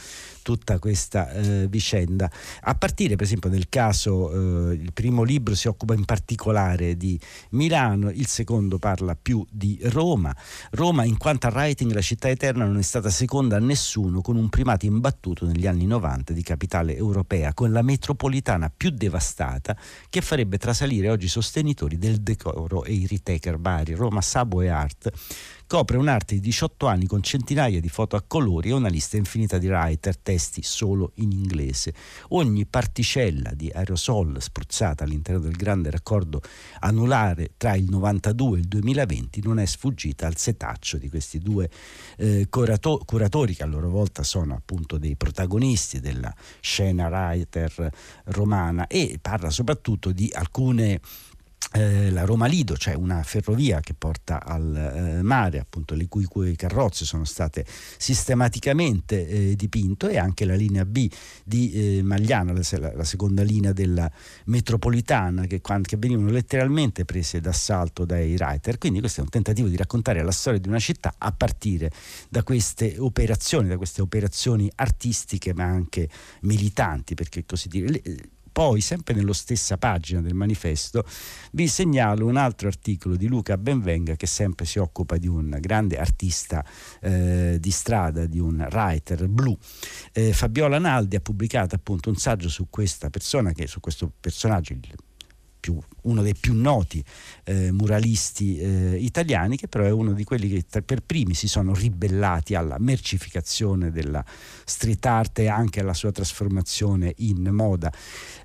tutta 0.42 0.80
questa 0.80 1.32
eh, 1.32 1.68
vicenda. 1.68 2.30
A 2.62 2.76
partire 2.76 3.16
per 3.16 3.26
esempio 3.26 3.50
nel 3.50 3.70
caso, 3.70 4.72
eh, 4.72 4.74
il 4.76 4.94
primo 4.94 5.24
libro 5.24 5.56
si 5.56 5.68
occupa 5.68 5.95
in 5.96 6.06
particolare 6.06 6.96
di 6.96 7.20
Milano, 7.52 8.10
il 8.10 8.28
secondo 8.28 8.78
parla 8.78 9.16
più 9.20 9.46
di 9.50 9.80
Roma. 9.84 10.36
Roma 10.72 11.04
in 11.04 11.18
quanto 11.18 11.48
a 11.48 11.50
writing 11.50 11.92
la 11.92 12.02
città 12.02 12.30
eterna 12.30 12.66
non 12.66 12.78
è 12.78 12.84
stata 12.84 13.10
seconda 13.10 13.56
a 13.56 13.60
nessuno 13.60 14.22
con 14.22 14.36
un 14.36 14.50
primato 14.50 14.86
imbattuto 14.86 15.46
negli 15.46 15.68
anni 15.68 15.86
90 15.86 16.34
di 16.34 16.44
capitale 16.44 16.96
europea, 16.96 17.54
con 17.54 17.72
la 17.72 17.82
metropolitana 17.82 18.72
più 18.76 18.92
devastata 18.92 19.76
che 20.10 20.22
farebbe 20.22 20.58
trasalire 20.58 21.10
oggi 21.10 21.28
sostenitori 21.28 21.98
del 21.98 22.22
decoro 22.22 22.84
e 22.84 22.94
i 22.94 23.08
retaker 23.08 23.60
vari, 23.60 23.94
Roma 23.94 24.22
Sabo 24.22 24.62
e 24.62 24.68
Art 24.68 25.12
Copre 25.68 25.98
un'arte 25.98 26.36
di 26.36 26.42
18 26.42 26.86
anni 26.86 27.08
con 27.08 27.24
centinaia 27.24 27.80
di 27.80 27.90
foto 27.90 28.16
a 28.16 28.24
colori 28.26 28.70
e 28.70 28.74
una 28.74 28.88
lista 28.88 29.18
infinita 29.18 29.58
di 29.58 29.68
writer, 29.68 30.16
testi 30.16 30.62
solo 30.62 31.14
in 31.16 31.32
inglese. 31.32 31.92
Ogni 32.30 32.68
particella 32.68 33.50
di 33.52 33.72
aerosol 33.74 34.40
spruzzata 34.40 35.04
all'interno 35.04 35.40
del 35.40 35.56
grande 35.56 35.90
raccordo 35.90 36.40
anulare 36.82 37.54
tra 37.58 37.74
il 37.74 37.90
92 37.90 38.58
e 38.58 38.60
il 38.60 38.68
2020 38.68 39.42
non 39.44 39.58
è 39.58 39.66
sfuggita 39.66 40.28
al 40.28 40.38
setaccio 40.38 40.98
di 40.98 41.10
questi 41.10 41.40
due 41.40 41.68
eh, 42.18 42.46
curato- 42.48 43.02
curatori 43.04 43.56
che 43.56 43.64
a 43.64 43.68
loro 43.68 43.90
volta 43.90 44.22
sono 44.22 44.54
appunto 44.54 45.00
dei 45.00 45.16
protagonisti 45.16 46.00
della 46.00 46.32
scena 46.60 47.08
writer 47.08 47.92
romana 48.26 48.86
e 48.86 49.18
parla 49.20 49.50
soprattutto 49.50 50.12
di 50.12 50.30
alcune 50.32 51.02
eh, 51.72 52.10
la 52.12 52.24
Roma 52.24 52.46
Lido, 52.46 52.78
cioè 52.78 52.94
una 52.94 53.22
ferrovia 53.24 53.80
che 53.82 53.94
porta 53.94 54.44
al 54.44 54.76
eh, 54.76 55.22
mare, 55.22 55.60
appunto, 55.60 55.96
le 55.96 56.08
cui, 56.08 56.26
cui, 56.26 56.56
carrozze 56.56 57.06
sono 57.06 57.26
state 57.26 57.66
sistematicamente 57.98 59.28
eh, 59.28 59.56
dipinte, 59.56 60.12
e 60.12 60.18
anche 60.18 60.46
la 60.46 60.56
linea 60.56 60.86
B 60.86 61.10
di 61.44 61.98
eh, 61.98 62.04
Magliano, 62.04 62.54
la, 62.54 62.94
la, 62.94 63.04
seconda 63.04 63.44
linea 63.44 63.74
della 63.74 64.10
metropolitana, 64.46 65.46
che, 65.48 65.62
che, 65.62 65.98
venivano 65.98 66.30
letteralmente 66.30 67.04
prese 67.04 67.42
d'assalto 67.42 68.06
dai 68.06 68.36
writer. 68.36 68.78
Quindi 68.78 69.00
questo 69.00 69.22
è 69.22 69.24
un 69.24 69.30
tentativo 69.30 69.68
di 69.68 69.76
raccontare 69.76 70.24
la 70.24 70.32
storia 70.32 70.60
di 70.60 70.68
una 70.68 70.80
città 70.80 71.16
a 71.18 71.32
partire 71.32 71.92
da 72.30 72.44
queste 72.44 72.96
operazioni, 72.98 73.68
da 73.68 73.78
queste 73.78 74.02
operazioni 74.02 74.72
artistiche 74.76 75.54
ma 75.54 75.66
anche 75.66 76.10
militanti, 76.42 77.16
perché 77.16 77.46
così 77.46 77.68
dire. 77.68 77.90
Le, 77.90 78.02
poi, 78.56 78.80
sempre 78.80 79.14
nella 79.14 79.34
stessa 79.34 79.78
pagina 79.78 80.22
del 80.22 80.34
manifesto, 80.34 81.04
vi 81.52 81.68
segnalo 81.68 82.26
un 82.26 82.38
altro 82.38 82.70
articolo 82.70 83.18
di 83.18 83.28
Luca 83.28 83.58
Benvenga 83.58 84.16
che 84.16 84.28
sempre 84.28 84.64
si 84.66 84.80
occupa 84.80 85.18
di 85.18 85.28
un 85.28 85.58
grande 85.60 85.98
artista 85.98 86.64
eh, 87.02 87.58
di 87.60 87.72
strada, 87.72 88.26
di 88.28 88.40
un 88.40 88.66
writer 88.72 89.28
blu. 89.28 89.58
Eh, 90.14 90.32
Fabiola 90.32 90.80
Naldi 90.80 91.18
ha 91.18 91.20
pubblicato 91.20 91.76
appunto 91.76 92.08
un 92.08 92.16
saggio 92.16 92.48
su 92.48 92.68
questa 92.70 93.10
persona, 93.10 93.52
che, 93.52 93.68
su 93.68 93.82
questo 93.82 94.10
personaggio, 94.22 94.72
il 94.72 94.80
più, 95.66 95.80
uno 96.04 96.22
dei 96.22 96.36
più 96.36 96.54
noti 96.54 97.04
eh, 97.44 97.72
muralisti 97.72 98.60
eh, 98.60 98.98
italiani, 98.98 99.58
che 99.58 99.68
però 99.68 99.84
è 99.84 99.90
uno 99.90 100.14
di 100.14 100.24
quelli 100.24 100.48
che 100.48 100.82
per 100.84 101.02
primi 101.02 101.34
si 101.34 101.48
sono 101.48 101.74
ribellati 101.74 102.54
alla 102.54 102.76
mercificazione 102.78 103.90
della 103.90 104.24
street 104.64 105.04
art 105.08 105.40
e 105.40 105.48
anche 105.48 105.80
alla 105.80 105.96
sua 105.96 106.12
trasformazione 106.12 107.14
in 107.18 107.50
moda. 107.50 107.92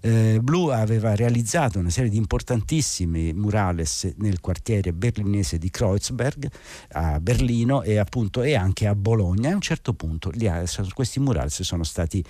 Eh, 0.00 0.38
Blue 0.40 0.74
aveva 0.74 1.14
realizzato 1.14 1.78
una 1.78 1.90
serie 1.90 2.08
di 2.08 2.16
importantissimi 2.16 3.34
murales 3.34 4.14
nel 4.16 4.40
quartiere 4.40 4.94
berlinese 4.94 5.58
di 5.58 5.68
Kreuzberg 5.68 6.50
a 6.92 7.20
Berlino 7.20 7.82
e 7.82 7.98
appunto 7.98 8.42
e 8.42 8.54
anche 8.54 8.86
a 8.86 8.94
Bologna 8.94 9.50
a 9.50 9.54
un 9.54 9.60
certo 9.60 9.92
punto 9.92 10.32
ha, 10.46 10.64
questi 10.94 11.20
murales 11.20 11.60
sono 11.60 11.84
stati 11.84 12.24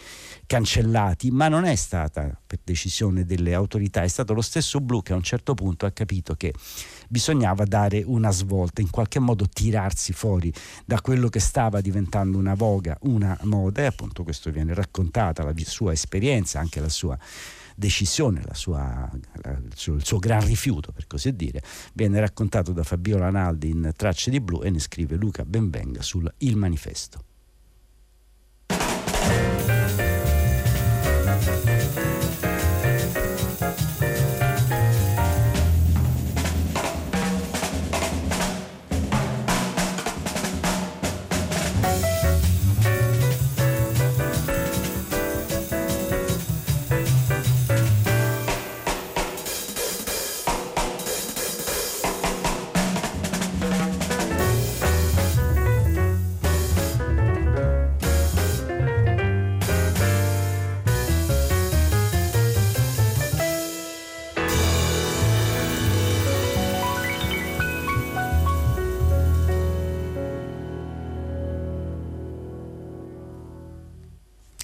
cancellati, 0.50 1.30
ma 1.30 1.46
non 1.46 1.64
è 1.64 1.76
stata 1.76 2.36
per 2.44 2.58
decisione 2.64 3.24
delle 3.24 3.54
autorità, 3.54 4.02
è 4.02 4.08
stato 4.08 4.32
lo 4.32 4.40
stesso 4.40 4.80
Blu 4.80 5.00
che 5.00 5.12
a 5.12 5.16
un 5.16 5.22
certo 5.22 5.54
punto 5.54 5.86
ha 5.86 5.92
capito 5.92 6.34
che 6.34 6.52
bisognava 7.08 7.62
dare 7.62 8.02
una 8.04 8.32
svolta, 8.32 8.80
in 8.80 8.90
qualche 8.90 9.20
modo 9.20 9.46
tirarsi 9.46 10.12
fuori 10.12 10.52
da 10.84 11.00
quello 11.00 11.28
che 11.28 11.38
stava 11.38 11.80
diventando 11.80 12.36
una 12.36 12.54
voga, 12.54 12.98
una 13.02 13.38
moda 13.42 13.82
e 13.82 13.84
appunto 13.84 14.24
questo 14.24 14.50
viene 14.50 14.74
raccontata, 14.74 15.44
la 15.44 15.54
sua 15.58 15.92
esperienza, 15.92 16.58
anche 16.58 16.80
la 16.80 16.88
sua 16.88 17.16
decisione, 17.76 18.42
la 18.44 18.54
sua, 18.54 19.08
la, 19.42 19.50
il, 19.52 19.72
suo, 19.76 19.94
il, 19.94 20.04
suo, 20.04 20.18
gran 20.18 20.44
rifiuto 20.44 20.90
per 20.90 21.06
così 21.06 21.32
dire, 21.36 21.62
viene 21.92 22.18
raccontato 22.18 22.72
da 22.72 22.82
Fabiola 22.82 23.30
Naldi 23.30 23.68
in 23.68 23.92
Tracce 23.94 24.32
di 24.32 24.40
Blu 24.40 24.64
e 24.64 24.70
ne 24.70 24.80
scrive 24.80 25.14
Luca 25.14 25.44
Benvenga 25.44 26.02
sul 26.02 26.28
Il 26.38 26.56
Manifesto. 26.56 27.29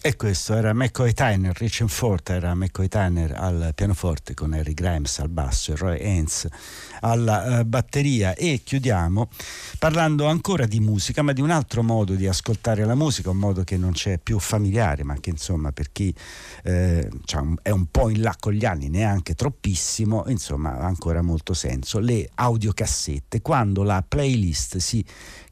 E 0.06 0.14
questo 0.14 0.54
era 0.54 0.72
McCoy 0.72 1.12
Tyner, 1.12 1.52
Rich 1.52 1.84
Fort 1.86 2.30
era 2.30 2.54
McCoy 2.54 2.86
Tyner 2.86 3.32
al 3.32 3.72
pianoforte 3.74 4.34
con 4.34 4.52
Harry 4.52 4.72
Grimes 4.72 5.18
al 5.18 5.28
basso 5.28 5.72
e 5.72 5.76
Roy 5.76 6.00
Haynes 6.00 6.46
alla 7.00 7.58
uh, 7.58 7.64
batteria 7.64 8.36
e 8.36 8.60
chiudiamo 8.62 9.28
parlando 9.80 10.26
ancora 10.26 10.64
di 10.64 10.78
musica 10.78 11.22
ma 11.22 11.32
di 11.32 11.40
un 11.40 11.50
altro 11.50 11.82
modo 11.82 12.14
di 12.14 12.28
ascoltare 12.28 12.84
la 12.84 12.94
musica, 12.94 13.30
un 13.30 13.38
modo 13.38 13.64
che 13.64 13.76
non 13.76 13.94
c'è 13.94 14.18
più 14.18 14.38
familiare 14.38 15.02
ma 15.02 15.18
che 15.18 15.30
insomma 15.30 15.72
per 15.72 15.90
chi 15.90 16.14
eh, 16.62 17.10
è 17.62 17.70
un 17.70 17.86
po' 17.86 18.08
in 18.08 18.22
là 18.22 18.36
con 18.38 18.52
gli 18.52 18.64
anni, 18.64 18.88
neanche 18.88 19.34
troppissimo, 19.34 20.22
insomma 20.28 20.78
ha 20.78 20.86
ancora 20.86 21.20
molto 21.20 21.52
senso, 21.52 21.98
le 21.98 22.30
audiocassette, 22.32 23.42
quando 23.42 23.82
la 23.82 24.04
playlist 24.06 24.76
si 24.76 25.04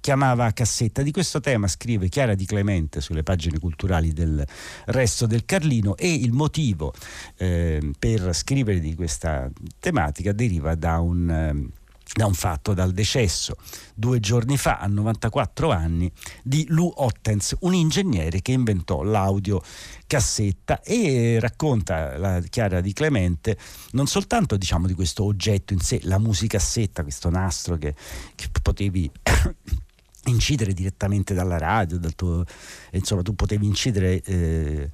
chiamava 0.05 0.53
cassetta. 0.53 1.01
Di 1.01 1.11
questo 1.11 1.41
tema 1.41 1.67
scrive 1.67 2.09
Chiara 2.09 2.35
Di 2.35 2.45
Clemente 2.45 3.01
sulle 3.01 3.23
pagine 3.23 3.59
culturali 3.59 4.13
del 4.13 4.44
resto 4.87 5.27
del 5.27 5.45
Carlino 5.45 5.97
e 5.97 6.13
il 6.13 6.33
motivo 6.33 6.93
eh, 7.37 7.81
per 7.99 8.35
scrivere 8.35 8.81
di 8.81 8.95
questa 8.95 9.51
tematica 9.79 10.33
deriva 10.33 10.75
da 10.75 10.99
un... 10.99 11.31
Eh, 11.31 11.83
da 12.15 12.27
un 12.27 12.35
fatto, 12.35 12.75
dal 12.75 12.93
decesso. 12.93 13.57
Due 13.95 14.21
giorni 14.21 14.57
fa, 14.57 14.79
a 14.79 14.87
94 14.87 15.71
anni, 15.71 16.11
di 16.43 16.65
Lou 16.69 16.93
Ottens, 16.97 17.57
un 17.61 17.75
ingegnere 17.75 18.41
che 18.41 18.53
inventò 18.53 19.03
l'audio 19.03 19.61
cassetta 20.07 20.81
e 20.83 21.39
racconta 21.41 22.17
la 22.17 22.41
Chiara 22.41 22.81
di 22.81 22.93
Clemente 22.93 23.59
non 23.93 24.07
soltanto 24.07 24.57
diciamo 24.57 24.87
di 24.87 24.95
questo 24.95 25.25
oggetto 25.25 25.73
in 25.73 25.81
sé, 25.81 26.01
la 26.05 26.19
musicassetta, 26.19 27.03
questo 27.03 27.31
nastro 27.31 27.77
che, 27.77 27.95
che 28.35 28.49
potevi 28.63 29.11
incidere 30.31 30.73
direttamente 30.73 31.35
dalla 31.35 31.59
radio, 31.59 31.99
dal 31.99 32.15
tuo, 32.15 32.45
insomma 32.93 33.23
tu 33.23 33.35
potevi 33.35 33.67
incidere... 33.67 34.23
Eh, 34.23 34.91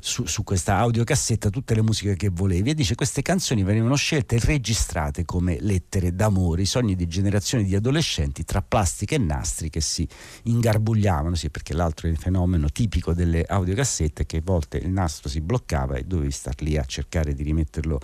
su, 0.00 0.26
su, 0.26 0.44
questa 0.44 0.78
audiocassetta 0.78 1.50
tutte 1.50 1.74
le 1.74 1.82
musiche 1.82 2.16
che 2.16 2.28
volevi 2.30 2.70
e 2.70 2.74
dice 2.74 2.94
queste 2.94 3.22
canzoni 3.22 3.62
venivano 3.62 3.96
scelte 3.96 4.36
e 4.36 4.40
registrate 4.40 5.24
come 5.24 5.58
lettere 5.60 6.14
d'amore, 6.14 6.62
i 6.62 6.66
sogni 6.66 6.94
di 6.94 7.06
generazioni 7.06 7.64
di 7.64 7.74
adolescenti 7.74 8.44
tra 8.44 8.62
plastica 8.62 9.14
e 9.14 9.18
nastri 9.18 9.70
che 9.70 9.80
si 9.80 10.06
ingarbugliavano, 10.44 11.34
sì, 11.34 11.50
perché 11.50 11.72
l'altro 11.72 12.08
fenomeno 12.16 12.68
tipico 12.68 13.14
delle 13.14 13.44
audiocassette 13.44 14.22
è 14.22 14.26
che 14.26 14.38
a 14.38 14.42
volte 14.44 14.78
il 14.78 14.90
nastro 14.90 15.28
si 15.28 15.40
bloccava 15.40 15.96
e 15.96 16.04
dovevi 16.04 16.30
star 16.30 16.54
lì 16.58 16.76
a 16.76 16.84
cercare 16.84 17.34
di 17.34 17.42
rimetterlo 17.42 18.00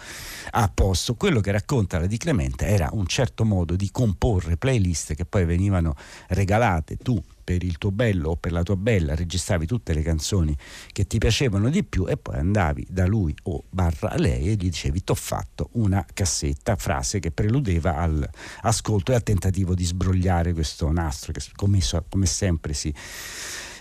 a 0.50 0.70
posto. 0.72 1.14
Quello 1.14 1.40
che 1.40 1.50
racconta 1.50 1.98
la 1.98 2.06
di 2.06 2.16
Clemente 2.16 2.66
era 2.66 2.88
un 2.92 3.06
certo 3.06 3.44
modo 3.44 3.74
di 3.74 3.90
comporre 3.90 4.56
playlist 4.56 5.14
che 5.14 5.24
poi 5.24 5.44
venivano 5.44 5.94
regalate 6.28 6.96
tu 6.96 7.20
per 7.42 7.62
il 7.62 7.78
tuo 7.78 7.90
bello 7.90 8.30
o 8.30 8.36
per 8.36 8.52
la 8.52 8.62
tua 8.62 8.76
bella, 8.76 9.14
registravi 9.14 9.66
tutte 9.66 9.92
le 9.92 10.02
canzoni 10.02 10.56
che 10.92 11.06
ti 11.06 11.18
piacevano 11.18 11.68
di 11.70 11.84
più 11.84 12.06
e 12.06 12.16
poi 12.16 12.36
andavi 12.36 12.86
da 12.88 13.06
lui 13.06 13.34
o 13.44 13.64
barra 13.70 14.14
lei 14.16 14.48
e 14.48 14.52
gli 14.52 14.56
dicevi 14.56 15.04
t'ho 15.04 15.14
fatto 15.14 15.70
una 15.72 16.04
cassetta, 16.12 16.76
frase 16.76 17.18
che 17.18 17.30
preludeva 17.30 17.96
all'ascolto 17.96 19.12
e 19.12 19.14
al 19.14 19.22
tentativo 19.22 19.74
di 19.74 19.84
sbrogliare 19.84 20.52
questo 20.52 20.90
nastro 20.90 21.32
che 21.32 21.40
come, 21.54 21.80
come 22.08 22.26
sempre 22.26 22.72
si 22.74 22.92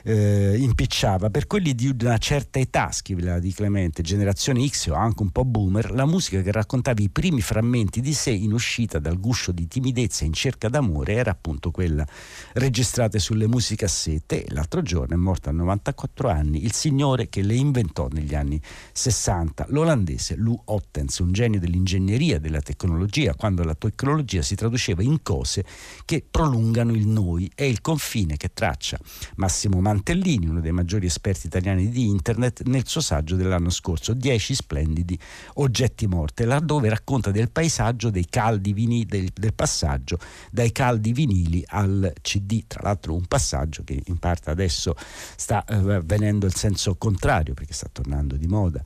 eh, 0.04 0.56
impicciava. 0.58 1.30
Per 1.30 1.48
quelli 1.48 1.74
di 1.76 1.88
una 1.88 2.18
certa 2.18 2.60
età, 2.60 2.92
scrive 2.92 3.24
la 3.24 3.40
di 3.40 3.54
Clemente, 3.54 4.02
generazione 4.02 4.66
X 4.68 4.88
o 4.88 4.94
anche 4.94 5.22
un 5.22 5.30
po' 5.30 5.46
boomer, 5.46 5.92
la 5.92 6.06
musica 6.06 6.42
che 6.42 6.52
raccontava 6.52 7.02
i 7.02 7.10
primi 7.10 7.42
frammenti 7.42 8.02
di 8.02 8.14
sé 8.14 8.32
in 8.32 8.54
uscita 8.54 9.00
dal 9.00 9.20
guscio 9.20 9.52
di 9.52 9.68
timidezza 9.68 10.26
in 10.26 10.34
cerca 10.34 10.70
d'amore 10.70 11.14
era 11.14 11.32
appunto 11.32 11.72
quella 11.72 12.06
registrata 12.54 13.20
sulle 13.20 13.48
musicassette. 13.48 14.46
E 14.46 14.54
l'altro 14.54 14.82
giorno 14.82 15.14
è 15.14 15.18
morto 15.18 15.50
a 15.50 15.52
94 15.52 16.30
anni 16.30 16.64
il 16.64 16.74
signore 16.74 17.30
che 17.30 17.42
le 17.42 17.56
inventò 17.56 18.08
negli 18.12 18.36
anni 18.36 18.60
60, 18.94 19.68
l'olandese 19.70 20.36
Lou 20.36 20.60
Ottens, 20.66 21.20
un 21.20 21.32
genio 21.32 21.60
dell'ingegneria, 21.60 22.40
della 22.40 22.62
tecnologia, 22.62 23.36
quando 23.36 23.64
la 23.64 23.76
tecnologia 23.76 24.42
si 24.42 24.56
traduceva 24.56 25.04
in 25.04 25.22
cose 25.22 25.64
che 26.06 26.26
prolungano 26.30 26.94
il 26.94 27.08
noi, 27.08 27.50
è 27.54 27.64
il 27.64 27.82
confine 27.82 28.38
che 28.38 28.52
traccia 28.54 29.00
Massimo 29.36 29.80
Mann 29.80 29.91
Mantellini, 29.92 30.48
uno 30.48 30.62
dei 30.62 30.72
maggiori 30.72 31.06
esperti 31.06 31.48
italiani 31.48 31.90
di 31.90 32.08
internet, 32.08 32.64
nel 32.64 32.88
suo 32.88 33.02
saggio 33.02 33.36
dell'anno 33.36 33.70
scorso, 33.70 34.14
10 34.14 34.56
splendidi 34.56 35.20
oggetti 35.56 36.08
morti, 36.08 36.46
laddove 36.46 36.88
racconta 36.88 37.30
del 37.32 37.52
paesaggio 37.52 38.10
dei 38.10 38.26
caldi 38.30 38.72
vinili, 38.72 39.06
del, 39.06 39.30
del 39.34 39.54
passaggio 39.54 40.18
dai 40.50 40.72
caldi 40.72 41.12
vinili 41.12 41.62
al 41.68 42.14
CD, 42.22 42.64
tra 42.68 42.84
l'altro 42.84 43.16
un 43.16 43.26
passaggio 43.26 43.84
che 43.84 44.02
in 44.06 44.18
parte 44.18 44.50
adesso 44.50 44.96
sta 45.36 45.66
eh, 45.66 45.76
avvenendo 45.76 46.46
il 46.46 46.56
senso 46.56 46.96
contrario 46.96 47.54
perché 47.54 47.74
sta 47.74 47.90
tornando 47.92 48.38
di 48.38 48.48
moda 48.48 48.82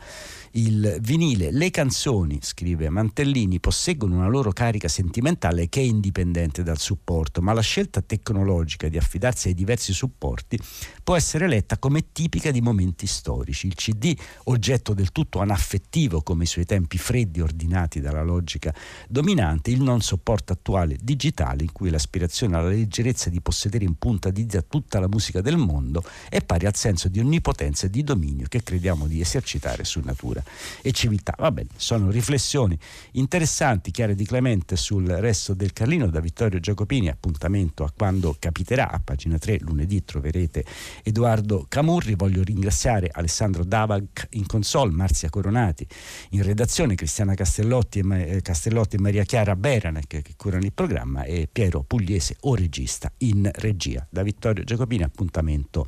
il 0.56 0.98
vinile. 1.02 1.52
Le 1.52 1.70
canzoni, 1.70 2.40
scrive 2.42 2.90
Mantellini, 2.90 3.60
posseggono 3.60 4.16
una 4.16 4.28
loro 4.28 4.52
carica 4.52 4.88
sentimentale 4.88 5.68
che 5.68 5.82
è 5.82 5.84
indipendente 5.84 6.64
dal 6.64 6.80
supporto, 6.80 7.42
ma 7.42 7.54
la 7.54 7.62
scelta 7.62 8.02
tecnologica 8.02 8.88
di 8.88 8.98
affidarsi 8.98 9.50
ai 9.50 9.54
diversi 9.54 9.92
supporti 9.92 10.58
può 11.04 11.16
essere 11.16 11.48
letta 11.48 11.78
come 11.78 12.12
tipica 12.12 12.52
di 12.52 12.62
momenti 12.62 13.06
storici. 13.06 13.68
Il 13.68 13.76
CD, 13.76 14.16
oggetto 14.46 14.94
del 14.94 15.12
tutto 15.12 15.40
anaffettivo 15.40 16.22
come 16.22 16.44
i 16.44 16.48
suoi 16.48 16.66
tempi 16.66 16.98
freddi 16.98 17.42
ordinati 17.42 18.00
dalla 18.00 18.24
logica 18.24 18.74
dominante, 19.10 19.72
il 19.72 19.82
non 19.82 20.02
supporto 20.02 20.54
attuale 20.54 20.98
digitale 21.02 21.64
in 21.64 21.72
cui 21.72 21.90
l'aspirazione 21.90 22.56
alla 22.56 22.70
leggerezza 22.70 23.30
di 23.30 23.42
possedere 23.42 23.84
in 23.84 23.96
punta 23.98 24.30
di 24.30 24.46
dita 24.46 24.62
tutta 24.62 25.00
la 25.00 25.08
musica 25.08 25.42
del 25.42 25.58
mondo 25.58 26.04
è 26.30 26.42
pari 26.42 26.66
al 26.66 26.76
senso 26.76 27.10
di 27.10 27.20
onnipotenza 27.20 27.88
e 27.88 27.90
di 27.90 28.04
dominio 28.04 28.46
che 28.48 28.64
crediamo 28.64 29.08
di 29.08 29.20
esercitare 29.20 29.84
su 29.84 30.00
natura 30.04 30.44
e 30.82 30.92
civiltà. 30.92 31.36
Va 31.38 31.52
bene, 31.52 31.70
sono 31.76 32.10
riflessioni 32.10 32.78
interessanti, 33.12 33.92
chiare 33.92 34.16
di 34.16 34.26
Clemente 34.26 34.76
sul 34.76 35.06
resto 35.06 35.54
del 35.54 35.74
Carlino 35.74 36.08
da 36.08 36.20
Vittorio 36.20 36.60
Giacopini, 36.60 37.10
appuntamento 37.10 37.84
a 37.84 37.92
quando 37.96 38.36
capiterà, 38.38 38.90
a 38.90 39.02
pagina 39.04 39.38
3 39.38 39.60
lunedì 39.62 40.04
troverete 40.04 40.66
Edoardo 41.04 41.66
Camurri, 41.68 42.16
voglio 42.16 42.44
ringraziare 42.44 43.10
Alessandro 43.12 43.64
Davac 43.64 44.28
in 44.32 44.46
console, 44.46 44.92
Marzia 44.92 45.30
Coronati 45.30 45.88
in 46.32 46.44
redazione, 46.44 46.96
Cristiana 46.96 47.34
Castellotti 47.34 48.00
e, 48.00 48.36
eh, 48.38 48.42
Castellotti 48.42 48.96
e 48.96 49.00
Maria 49.00 49.24
Chiara 49.24 49.56
Beranek 49.56 50.22
che 50.22 50.34
curano 50.36 50.64
il 50.64 50.74
programma 50.74 51.24
e 51.24 51.48
Piero 51.52 51.84
Pugliese 51.84 52.38
o 52.42 52.56
regista 52.56 53.12
in 53.20 53.50
regia. 53.54 54.06
Da 54.10 54.24
Vittorio 54.24 54.64
Giacopini 54.64 55.04
appuntamento 55.04 55.86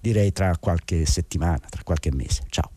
direi 0.00 0.32
tra 0.32 0.56
qualche 0.58 1.06
settimana, 1.06 1.62
tra 1.68 1.82
qualche 1.82 2.12
mese. 2.12 2.44
Ciao. 2.48 2.75